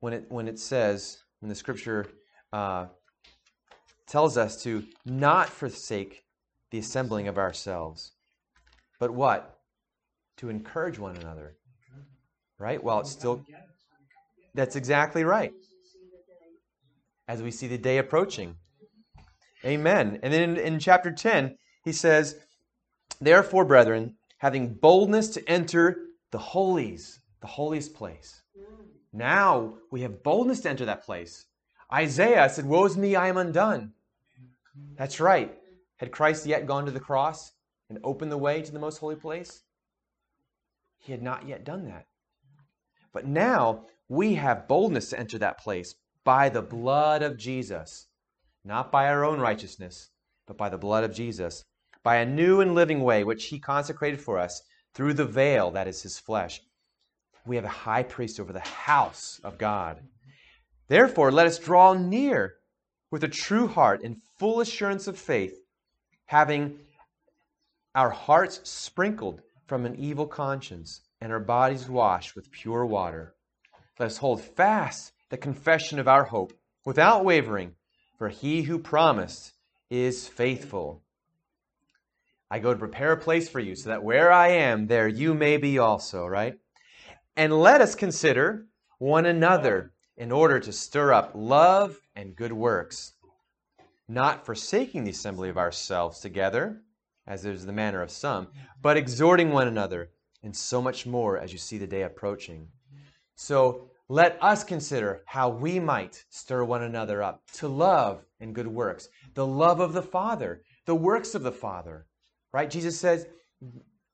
when 0.00 0.12
it, 0.12 0.24
when 0.28 0.48
it 0.48 0.58
says, 0.58 1.18
when 1.40 1.48
the 1.48 1.54
scripture 1.54 2.06
uh, 2.52 2.86
tells 4.06 4.36
us 4.36 4.62
to 4.62 4.84
not 5.04 5.48
forsake 5.48 6.24
the 6.70 6.78
assembling 6.78 7.28
of 7.28 7.38
ourselves, 7.38 8.12
but 8.98 9.10
what? 9.10 9.58
To 10.38 10.48
encourage 10.48 10.98
one 10.98 11.16
another. 11.16 11.56
Right? 12.58 12.82
While 12.82 13.00
it's 13.00 13.10
still. 13.10 13.44
That's 14.54 14.76
exactly 14.76 15.24
right. 15.24 15.52
As 17.28 17.42
we 17.42 17.50
see 17.50 17.68
the 17.68 17.78
day 17.78 17.98
approaching. 17.98 18.56
Amen. 19.64 20.18
And 20.22 20.32
then 20.32 20.50
in, 20.50 20.56
in 20.56 20.78
chapter 20.78 21.12
10, 21.12 21.56
he 21.84 21.92
says, 21.92 22.36
Therefore, 23.20 23.64
brethren, 23.64 24.16
having 24.38 24.74
boldness 24.74 25.28
to 25.30 25.48
enter 25.48 25.98
the 26.30 26.38
holies, 26.38 27.20
the 27.40 27.46
holiest 27.46 27.94
place. 27.94 28.42
Now 29.12 29.74
we 29.90 30.02
have 30.02 30.22
boldness 30.22 30.60
to 30.60 30.70
enter 30.70 30.84
that 30.84 31.04
place. 31.04 31.46
Isaiah 31.92 32.48
said, 32.48 32.66
Woe 32.66 32.84
is 32.84 32.96
me, 32.96 33.16
I 33.16 33.28
am 33.28 33.36
undone. 33.36 33.92
That's 34.96 35.20
right. 35.20 35.56
Had 35.96 36.12
Christ 36.12 36.46
yet 36.46 36.66
gone 36.66 36.86
to 36.86 36.92
the 36.92 37.00
cross 37.00 37.52
and 37.88 37.98
opened 38.04 38.30
the 38.30 38.38
way 38.38 38.62
to 38.62 38.72
the 38.72 38.78
most 38.78 38.98
holy 38.98 39.16
place? 39.16 39.62
He 40.98 41.12
had 41.12 41.22
not 41.22 41.48
yet 41.48 41.64
done 41.64 41.86
that. 41.86 42.06
But 43.12 43.26
now 43.26 43.86
we 44.08 44.34
have 44.34 44.68
boldness 44.68 45.10
to 45.10 45.18
enter 45.18 45.38
that 45.38 45.58
place 45.58 45.94
by 46.24 46.48
the 46.48 46.62
blood 46.62 47.22
of 47.22 47.36
Jesus, 47.36 48.06
not 48.64 48.92
by 48.92 49.08
our 49.08 49.24
own 49.24 49.40
righteousness, 49.40 50.10
but 50.46 50.56
by 50.56 50.68
the 50.68 50.78
blood 50.78 51.02
of 51.04 51.12
Jesus 51.12 51.64
by 52.02 52.16
a 52.16 52.26
new 52.26 52.60
and 52.60 52.74
living 52.74 53.02
way 53.02 53.24
which 53.24 53.46
he 53.46 53.58
consecrated 53.58 54.20
for 54.20 54.38
us 54.38 54.62
through 54.94 55.14
the 55.14 55.24
veil 55.24 55.70
that 55.70 55.88
is 55.88 56.02
his 56.02 56.18
flesh. 56.18 56.60
We 57.46 57.56
have 57.56 57.64
a 57.64 57.68
high 57.68 58.02
priest 58.02 58.38
over 58.38 58.52
the 58.52 58.60
house 58.60 59.40
of 59.42 59.58
God. 59.58 59.98
Therefore, 60.88 61.32
let 61.32 61.46
us 61.46 61.58
draw 61.58 61.94
near 61.94 62.54
with 63.10 63.24
a 63.24 63.28
true 63.28 63.66
heart 63.66 64.02
and 64.02 64.20
full 64.38 64.60
assurance 64.60 65.06
of 65.06 65.18
faith, 65.18 65.54
having 66.26 66.78
our 67.94 68.10
hearts 68.10 68.60
sprinkled 68.68 69.42
from 69.66 69.86
an 69.86 69.96
evil 69.96 70.26
conscience 70.26 71.00
and 71.20 71.32
our 71.32 71.40
bodies 71.40 71.88
washed 71.88 72.34
with 72.34 72.50
pure 72.50 72.84
water. 72.86 73.34
Let 73.98 74.06
us 74.06 74.18
hold 74.18 74.42
fast 74.42 75.12
the 75.28 75.36
confession 75.36 75.98
of 75.98 76.08
our 76.08 76.24
hope 76.24 76.52
without 76.84 77.24
wavering, 77.24 77.74
for 78.18 78.28
he 78.28 78.62
who 78.62 78.78
promised 78.78 79.52
is 79.90 80.28
faithful. 80.28 81.02
I 82.50 82.58
go 82.58 82.72
to 82.72 82.78
prepare 82.78 83.12
a 83.12 83.16
place 83.16 83.48
for 83.48 83.60
you, 83.60 83.76
so 83.76 83.90
that 83.90 84.02
where 84.02 84.32
I 84.32 84.48
am, 84.48 84.86
there 84.86 85.06
you 85.06 85.34
may 85.34 85.56
be 85.56 85.78
also, 85.78 86.26
right? 86.26 86.58
And 87.36 87.52
let 87.52 87.80
us 87.80 87.94
consider 87.94 88.66
one 88.98 89.26
another 89.26 89.92
in 90.16 90.30
order 90.30 90.60
to 90.60 90.72
stir 90.72 91.12
up 91.12 91.32
love 91.34 91.98
and 92.14 92.36
good 92.36 92.52
works, 92.52 93.14
not 94.08 94.44
forsaking 94.44 95.04
the 95.04 95.10
assembly 95.10 95.48
of 95.48 95.56
ourselves 95.56 96.20
together, 96.20 96.82
as 97.26 97.44
is 97.44 97.64
the 97.64 97.72
manner 97.72 98.02
of 98.02 98.10
some, 98.10 98.48
but 98.82 98.96
exhorting 98.96 99.50
one 99.50 99.68
another, 99.68 100.10
and 100.42 100.54
so 100.54 100.82
much 100.82 101.06
more 101.06 101.38
as 101.38 101.52
you 101.52 101.58
see 101.58 101.78
the 101.78 101.86
day 101.86 102.02
approaching. 102.02 102.68
So 103.36 103.90
let 104.08 104.38
us 104.42 104.64
consider 104.64 105.22
how 105.26 105.48
we 105.48 105.80
might 105.80 106.24
stir 106.28 106.64
one 106.64 106.82
another 106.82 107.22
up 107.22 107.42
to 107.54 107.68
love 107.68 108.24
and 108.40 108.54
good 108.54 108.66
works, 108.66 109.08
the 109.34 109.46
love 109.46 109.80
of 109.80 109.92
the 109.92 110.02
Father, 110.02 110.62
the 110.84 110.94
works 110.94 111.34
of 111.34 111.42
the 111.42 111.52
Father 111.52 112.06
Right? 112.52 112.68
Jesus 112.68 112.98
says, 112.98 113.26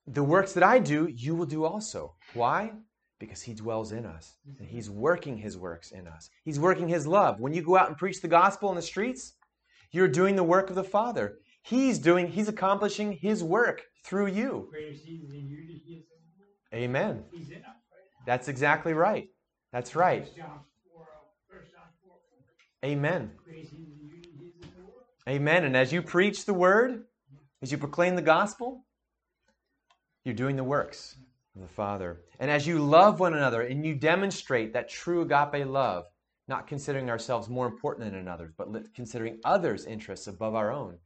The 0.06 0.22
works 0.22 0.52
that 0.52 0.62
I 0.62 0.78
do, 0.78 1.08
you 1.08 1.34
will 1.34 1.46
do 1.46 1.64
also. 1.64 2.14
Why? 2.34 2.72
Because 3.18 3.40
he 3.40 3.54
dwells 3.54 3.92
in 3.92 4.04
us. 4.04 4.36
And 4.58 4.68
he's 4.68 4.90
working 4.90 5.38
his 5.38 5.56
works 5.56 5.90
in 5.90 6.06
us. 6.06 6.28
He's 6.44 6.60
working 6.60 6.86
his 6.88 7.06
love. 7.06 7.40
When 7.40 7.54
you 7.54 7.62
go 7.62 7.76
out 7.76 7.88
and 7.88 7.96
preach 7.96 8.20
the 8.20 8.28
gospel 8.28 8.68
in 8.70 8.76
the 8.76 8.82
streets, 8.82 9.34
you're 9.90 10.08
doing 10.08 10.36
the 10.36 10.44
work 10.44 10.68
of 10.68 10.76
the 10.76 10.84
Father. 10.84 11.38
He's 11.62 11.98
doing, 11.98 12.28
he's 12.28 12.48
accomplishing 12.48 13.12
his 13.12 13.42
work 13.42 13.82
through 14.04 14.26
you. 14.28 14.68
Amen. 16.74 17.24
That's 18.26 18.48
exactly 18.48 18.92
right. 18.92 19.28
That's 19.72 19.96
right. 19.96 20.28
Amen. 22.84 23.30
Amen. 25.28 25.64
And 25.64 25.76
as 25.76 25.92
you 25.92 26.02
preach 26.02 26.44
the 26.44 26.54
word, 26.54 27.04
as 27.62 27.72
you 27.72 27.78
proclaim 27.78 28.14
the 28.14 28.22
gospel, 28.22 28.84
you're 30.24 30.34
doing 30.34 30.56
the 30.56 30.64
works 30.64 31.16
of 31.56 31.62
the 31.62 31.74
Father. 31.74 32.20
And 32.38 32.50
as 32.50 32.66
you 32.66 32.78
love 32.78 33.18
one 33.18 33.34
another 33.34 33.62
and 33.62 33.84
you 33.84 33.94
demonstrate 33.94 34.72
that 34.72 34.88
true 34.88 35.22
agape 35.22 35.66
love, 35.66 36.04
not 36.48 36.66
considering 36.66 37.10
ourselves 37.10 37.48
more 37.48 37.66
important 37.66 38.10
than 38.10 38.20
another, 38.20 38.52
but 38.56 38.68
considering 38.94 39.40
others' 39.44 39.86
interests 39.86 40.28
above 40.28 40.54
our 40.54 40.70
own, 40.70 40.98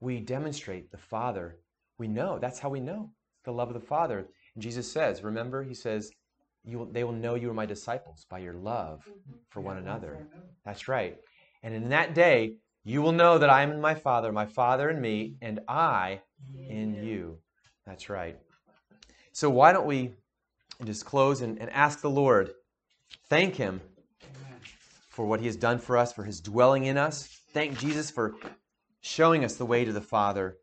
we 0.00 0.20
demonstrate 0.20 0.90
the 0.90 0.98
Father. 0.98 1.58
We 1.98 2.08
know, 2.08 2.38
that's 2.38 2.58
how 2.58 2.68
we 2.68 2.80
know 2.80 3.10
the 3.44 3.52
love 3.52 3.68
of 3.68 3.74
the 3.74 3.80
Father. 3.80 4.26
And 4.54 4.62
Jesus 4.62 4.90
says, 4.90 5.22
remember, 5.22 5.62
he 5.62 5.74
says, 5.74 6.10
will, 6.64 6.86
they 6.86 7.04
will 7.04 7.12
know 7.12 7.36
you 7.36 7.48
are 7.48 7.54
my 7.54 7.66
disciples 7.66 8.26
by 8.28 8.40
your 8.40 8.54
love 8.54 9.00
mm-hmm. 9.08 9.38
for 9.48 9.60
one 9.60 9.78
another. 9.78 10.26
That's 10.64 10.88
right. 10.88 11.16
And 11.62 11.74
in 11.74 11.88
that 11.90 12.14
day, 12.14 12.56
you 12.84 13.02
will 13.02 13.12
know 13.12 13.38
that 13.38 13.50
I 13.50 13.62
am 13.62 13.70
in 13.72 13.80
my 13.80 13.94
Father, 13.94 14.30
my 14.30 14.46
Father 14.46 14.90
in 14.90 15.00
me, 15.00 15.36
and 15.40 15.60
I 15.68 16.20
in 16.68 16.94
you. 17.02 17.38
That's 17.86 18.10
right. 18.10 18.36
So 19.36 19.50
why 19.50 19.74
don't 19.74 19.84
we 19.84 20.14
just 20.82 21.04
close 21.04 21.42
and, 21.42 21.60
and 21.60 21.68
ask 21.68 22.00
the 22.00 22.08
Lord, 22.08 22.52
thank 23.28 23.54
Him 23.54 23.82
for 25.10 25.26
what 25.26 25.40
He 25.40 25.46
has 25.46 25.56
done 25.56 25.78
for 25.78 25.98
us, 25.98 26.10
for 26.10 26.24
His 26.24 26.40
dwelling 26.40 26.86
in 26.86 26.96
us. 26.96 27.28
Thank 27.52 27.78
Jesus 27.78 28.10
for 28.10 28.36
showing 29.02 29.44
us 29.44 29.56
the 29.56 29.66
way 29.66 29.84
to 29.84 29.92
the 29.92 30.00
Father, 30.00 30.56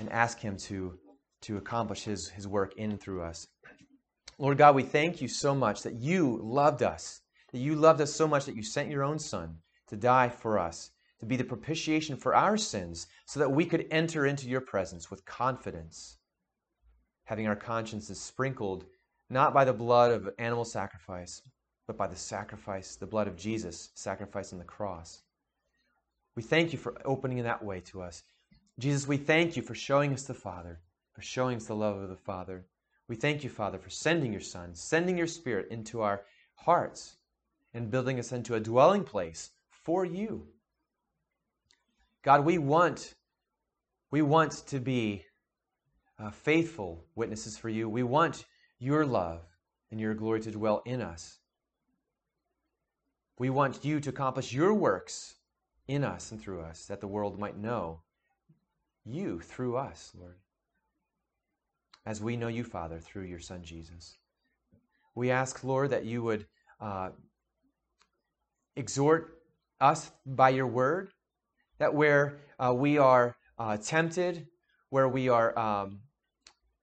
and 0.00 0.10
ask 0.10 0.40
Him 0.40 0.56
to, 0.56 0.98
to 1.42 1.56
accomplish 1.56 2.02
His, 2.02 2.30
His 2.30 2.48
work 2.48 2.74
in 2.76 2.90
and 2.90 3.00
through 3.00 3.22
us. 3.22 3.46
Lord 4.40 4.58
God, 4.58 4.74
we 4.74 4.82
thank 4.82 5.22
you 5.22 5.28
so 5.28 5.54
much 5.54 5.82
that 5.82 5.94
you 5.94 6.40
loved 6.42 6.82
us, 6.82 7.20
that 7.52 7.60
you 7.60 7.76
loved 7.76 8.00
us 8.00 8.12
so 8.12 8.26
much 8.26 8.44
that 8.46 8.56
you 8.56 8.64
sent 8.64 8.90
your 8.90 9.04
own 9.04 9.20
Son 9.20 9.58
to 9.86 9.96
die 9.96 10.30
for 10.30 10.58
us 10.58 10.90
to 11.20 11.26
be 11.26 11.36
the 11.36 11.44
propitiation 11.44 12.16
for 12.16 12.34
our 12.34 12.56
sins, 12.56 13.06
so 13.24 13.38
that 13.38 13.52
we 13.52 13.64
could 13.64 13.86
enter 13.92 14.26
into 14.26 14.48
your 14.48 14.60
presence 14.60 15.12
with 15.12 15.24
confidence, 15.24 16.17
having 17.28 17.46
our 17.46 17.54
consciences 17.54 18.18
sprinkled 18.18 18.86
not 19.28 19.52
by 19.52 19.62
the 19.62 19.72
blood 19.72 20.10
of 20.10 20.30
animal 20.38 20.64
sacrifice, 20.64 21.42
but 21.86 21.94
by 21.94 22.06
the 22.06 22.16
sacrifice, 22.16 22.96
the 22.96 23.06
blood 23.06 23.28
of 23.28 23.36
Jesus, 23.36 23.90
sacrificed 23.94 24.54
on 24.54 24.58
the 24.58 24.64
cross. 24.64 25.20
We 26.36 26.42
thank 26.42 26.72
you 26.72 26.78
for 26.78 26.94
opening 27.04 27.42
that 27.42 27.62
way 27.62 27.80
to 27.80 28.00
us. 28.00 28.22
Jesus, 28.78 29.06
we 29.06 29.18
thank 29.18 29.58
you 29.58 29.62
for 29.62 29.74
showing 29.74 30.14
us 30.14 30.22
the 30.22 30.32
Father, 30.32 30.80
for 31.12 31.20
showing 31.20 31.58
us 31.58 31.66
the 31.66 31.74
love 31.74 31.98
of 31.98 32.08
the 32.08 32.16
Father. 32.16 32.64
We 33.08 33.16
thank 33.16 33.44
you, 33.44 33.50
Father, 33.50 33.78
for 33.78 33.90
sending 33.90 34.32
your 34.32 34.40
Son, 34.40 34.74
sending 34.74 35.18
your 35.18 35.26
Spirit 35.26 35.68
into 35.70 36.00
our 36.00 36.22
hearts, 36.54 37.18
and 37.74 37.90
building 37.90 38.18
us 38.18 38.32
into 38.32 38.54
a 38.54 38.60
dwelling 38.60 39.04
place 39.04 39.50
for 39.68 40.02
you. 40.06 40.46
God, 42.22 42.46
we 42.46 42.56
want, 42.56 43.12
we 44.10 44.22
want 44.22 44.52
to 44.68 44.80
be 44.80 45.26
uh, 46.18 46.30
faithful 46.30 47.04
witnesses 47.14 47.56
for 47.56 47.68
you. 47.68 47.88
We 47.88 48.02
want 48.02 48.44
your 48.78 49.06
love 49.06 49.42
and 49.90 50.00
your 50.00 50.14
glory 50.14 50.40
to 50.40 50.50
dwell 50.50 50.82
in 50.84 51.00
us. 51.00 51.38
We 53.38 53.50
want 53.50 53.84
you 53.84 54.00
to 54.00 54.10
accomplish 54.10 54.52
your 54.52 54.74
works 54.74 55.36
in 55.86 56.04
us 56.04 56.32
and 56.32 56.40
through 56.40 56.60
us, 56.60 56.86
that 56.86 57.00
the 57.00 57.06
world 57.06 57.38
might 57.38 57.56
know 57.56 58.00
you 59.04 59.40
through 59.40 59.76
us, 59.76 60.12
Lord. 60.18 60.36
As 62.04 62.20
we 62.20 62.36
know 62.36 62.48
you, 62.48 62.64
Father, 62.64 62.98
through 62.98 63.24
your 63.24 63.38
Son 63.38 63.62
Jesus. 63.62 64.16
We 65.14 65.30
ask, 65.30 65.64
Lord, 65.64 65.90
that 65.90 66.04
you 66.04 66.22
would 66.22 66.46
uh, 66.80 67.10
exhort 68.76 69.42
us 69.80 70.10
by 70.26 70.50
your 70.50 70.66
word, 70.66 71.10
that 71.78 71.94
where 71.94 72.40
uh, 72.58 72.74
we 72.74 72.98
are 72.98 73.36
uh, 73.58 73.76
tempted, 73.76 74.46
where 74.90 75.08
we 75.08 75.28
are 75.28 75.58
um, 75.58 76.00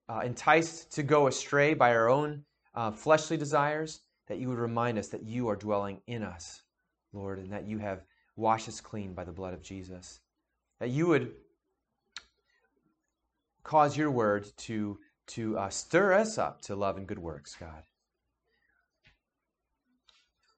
uh, 0.07 0.21
enticed 0.23 0.91
to 0.93 1.03
go 1.03 1.27
astray 1.27 1.73
by 1.73 1.93
our 1.93 2.09
own 2.09 2.43
uh, 2.73 2.91
fleshly 2.91 3.37
desires, 3.37 4.01
that 4.27 4.37
you 4.37 4.49
would 4.49 4.59
remind 4.59 4.97
us 4.97 5.09
that 5.09 5.23
you 5.23 5.47
are 5.49 5.55
dwelling 5.55 6.01
in 6.07 6.23
us, 6.23 6.61
Lord, 7.13 7.39
and 7.39 7.51
that 7.51 7.65
you 7.65 7.79
have 7.79 8.03
washed 8.35 8.67
us 8.67 8.81
clean 8.81 9.13
by 9.13 9.23
the 9.23 9.31
blood 9.31 9.53
of 9.53 9.61
Jesus. 9.61 10.19
That 10.79 10.89
you 10.89 11.07
would 11.07 11.33
cause 13.63 13.97
your 13.97 14.11
word 14.11 14.51
to, 14.57 14.99
to 15.27 15.57
uh, 15.57 15.69
stir 15.69 16.13
us 16.13 16.37
up 16.37 16.61
to 16.61 16.75
love 16.75 16.97
and 16.97 17.07
good 17.07 17.19
works, 17.19 17.55
God. 17.59 17.83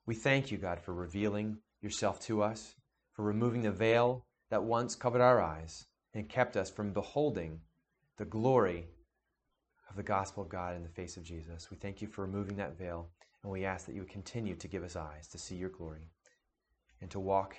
We 0.05 0.15
thank 0.15 0.51
you, 0.51 0.57
God, 0.57 0.79
for 0.79 0.93
revealing 0.93 1.57
yourself 1.81 2.19
to 2.21 2.41
us, 2.41 2.75
for 3.13 3.23
removing 3.23 3.61
the 3.61 3.71
veil 3.71 4.25
that 4.49 4.63
once 4.63 4.95
covered 4.95 5.21
our 5.21 5.41
eyes 5.41 5.85
and 6.13 6.29
kept 6.29 6.55
us 6.55 6.69
from 6.69 6.93
beholding 6.93 7.59
the 8.17 8.25
glory 8.25 8.87
of 9.89 9.95
the 9.95 10.03
gospel 10.03 10.43
of 10.43 10.49
God 10.49 10.75
in 10.75 10.83
the 10.83 10.89
face 10.89 11.17
of 11.17 11.23
Jesus. 11.23 11.69
We 11.71 11.77
thank 11.77 12.01
you 12.01 12.07
for 12.07 12.21
removing 12.21 12.57
that 12.57 12.77
veil, 12.77 13.09
and 13.43 13.51
we 13.51 13.65
ask 13.65 13.85
that 13.85 13.93
you 13.93 14.01
would 14.01 14.09
continue 14.09 14.55
to 14.55 14.67
give 14.67 14.83
us 14.83 14.95
eyes 14.95 15.27
to 15.29 15.37
see 15.37 15.55
your 15.55 15.69
glory 15.69 16.09
and 17.01 17.09
to 17.11 17.19
walk 17.19 17.55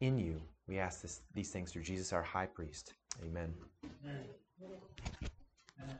in 0.00 0.18
you. 0.18 0.40
We 0.66 0.78
ask 0.78 1.02
this, 1.02 1.20
these 1.34 1.50
things 1.50 1.72
through 1.72 1.82
Jesus, 1.82 2.12
our 2.12 2.22
high 2.22 2.46
priest. 2.46 2.94
Amen. 3.22 3.54
Amen. 4.02 5.98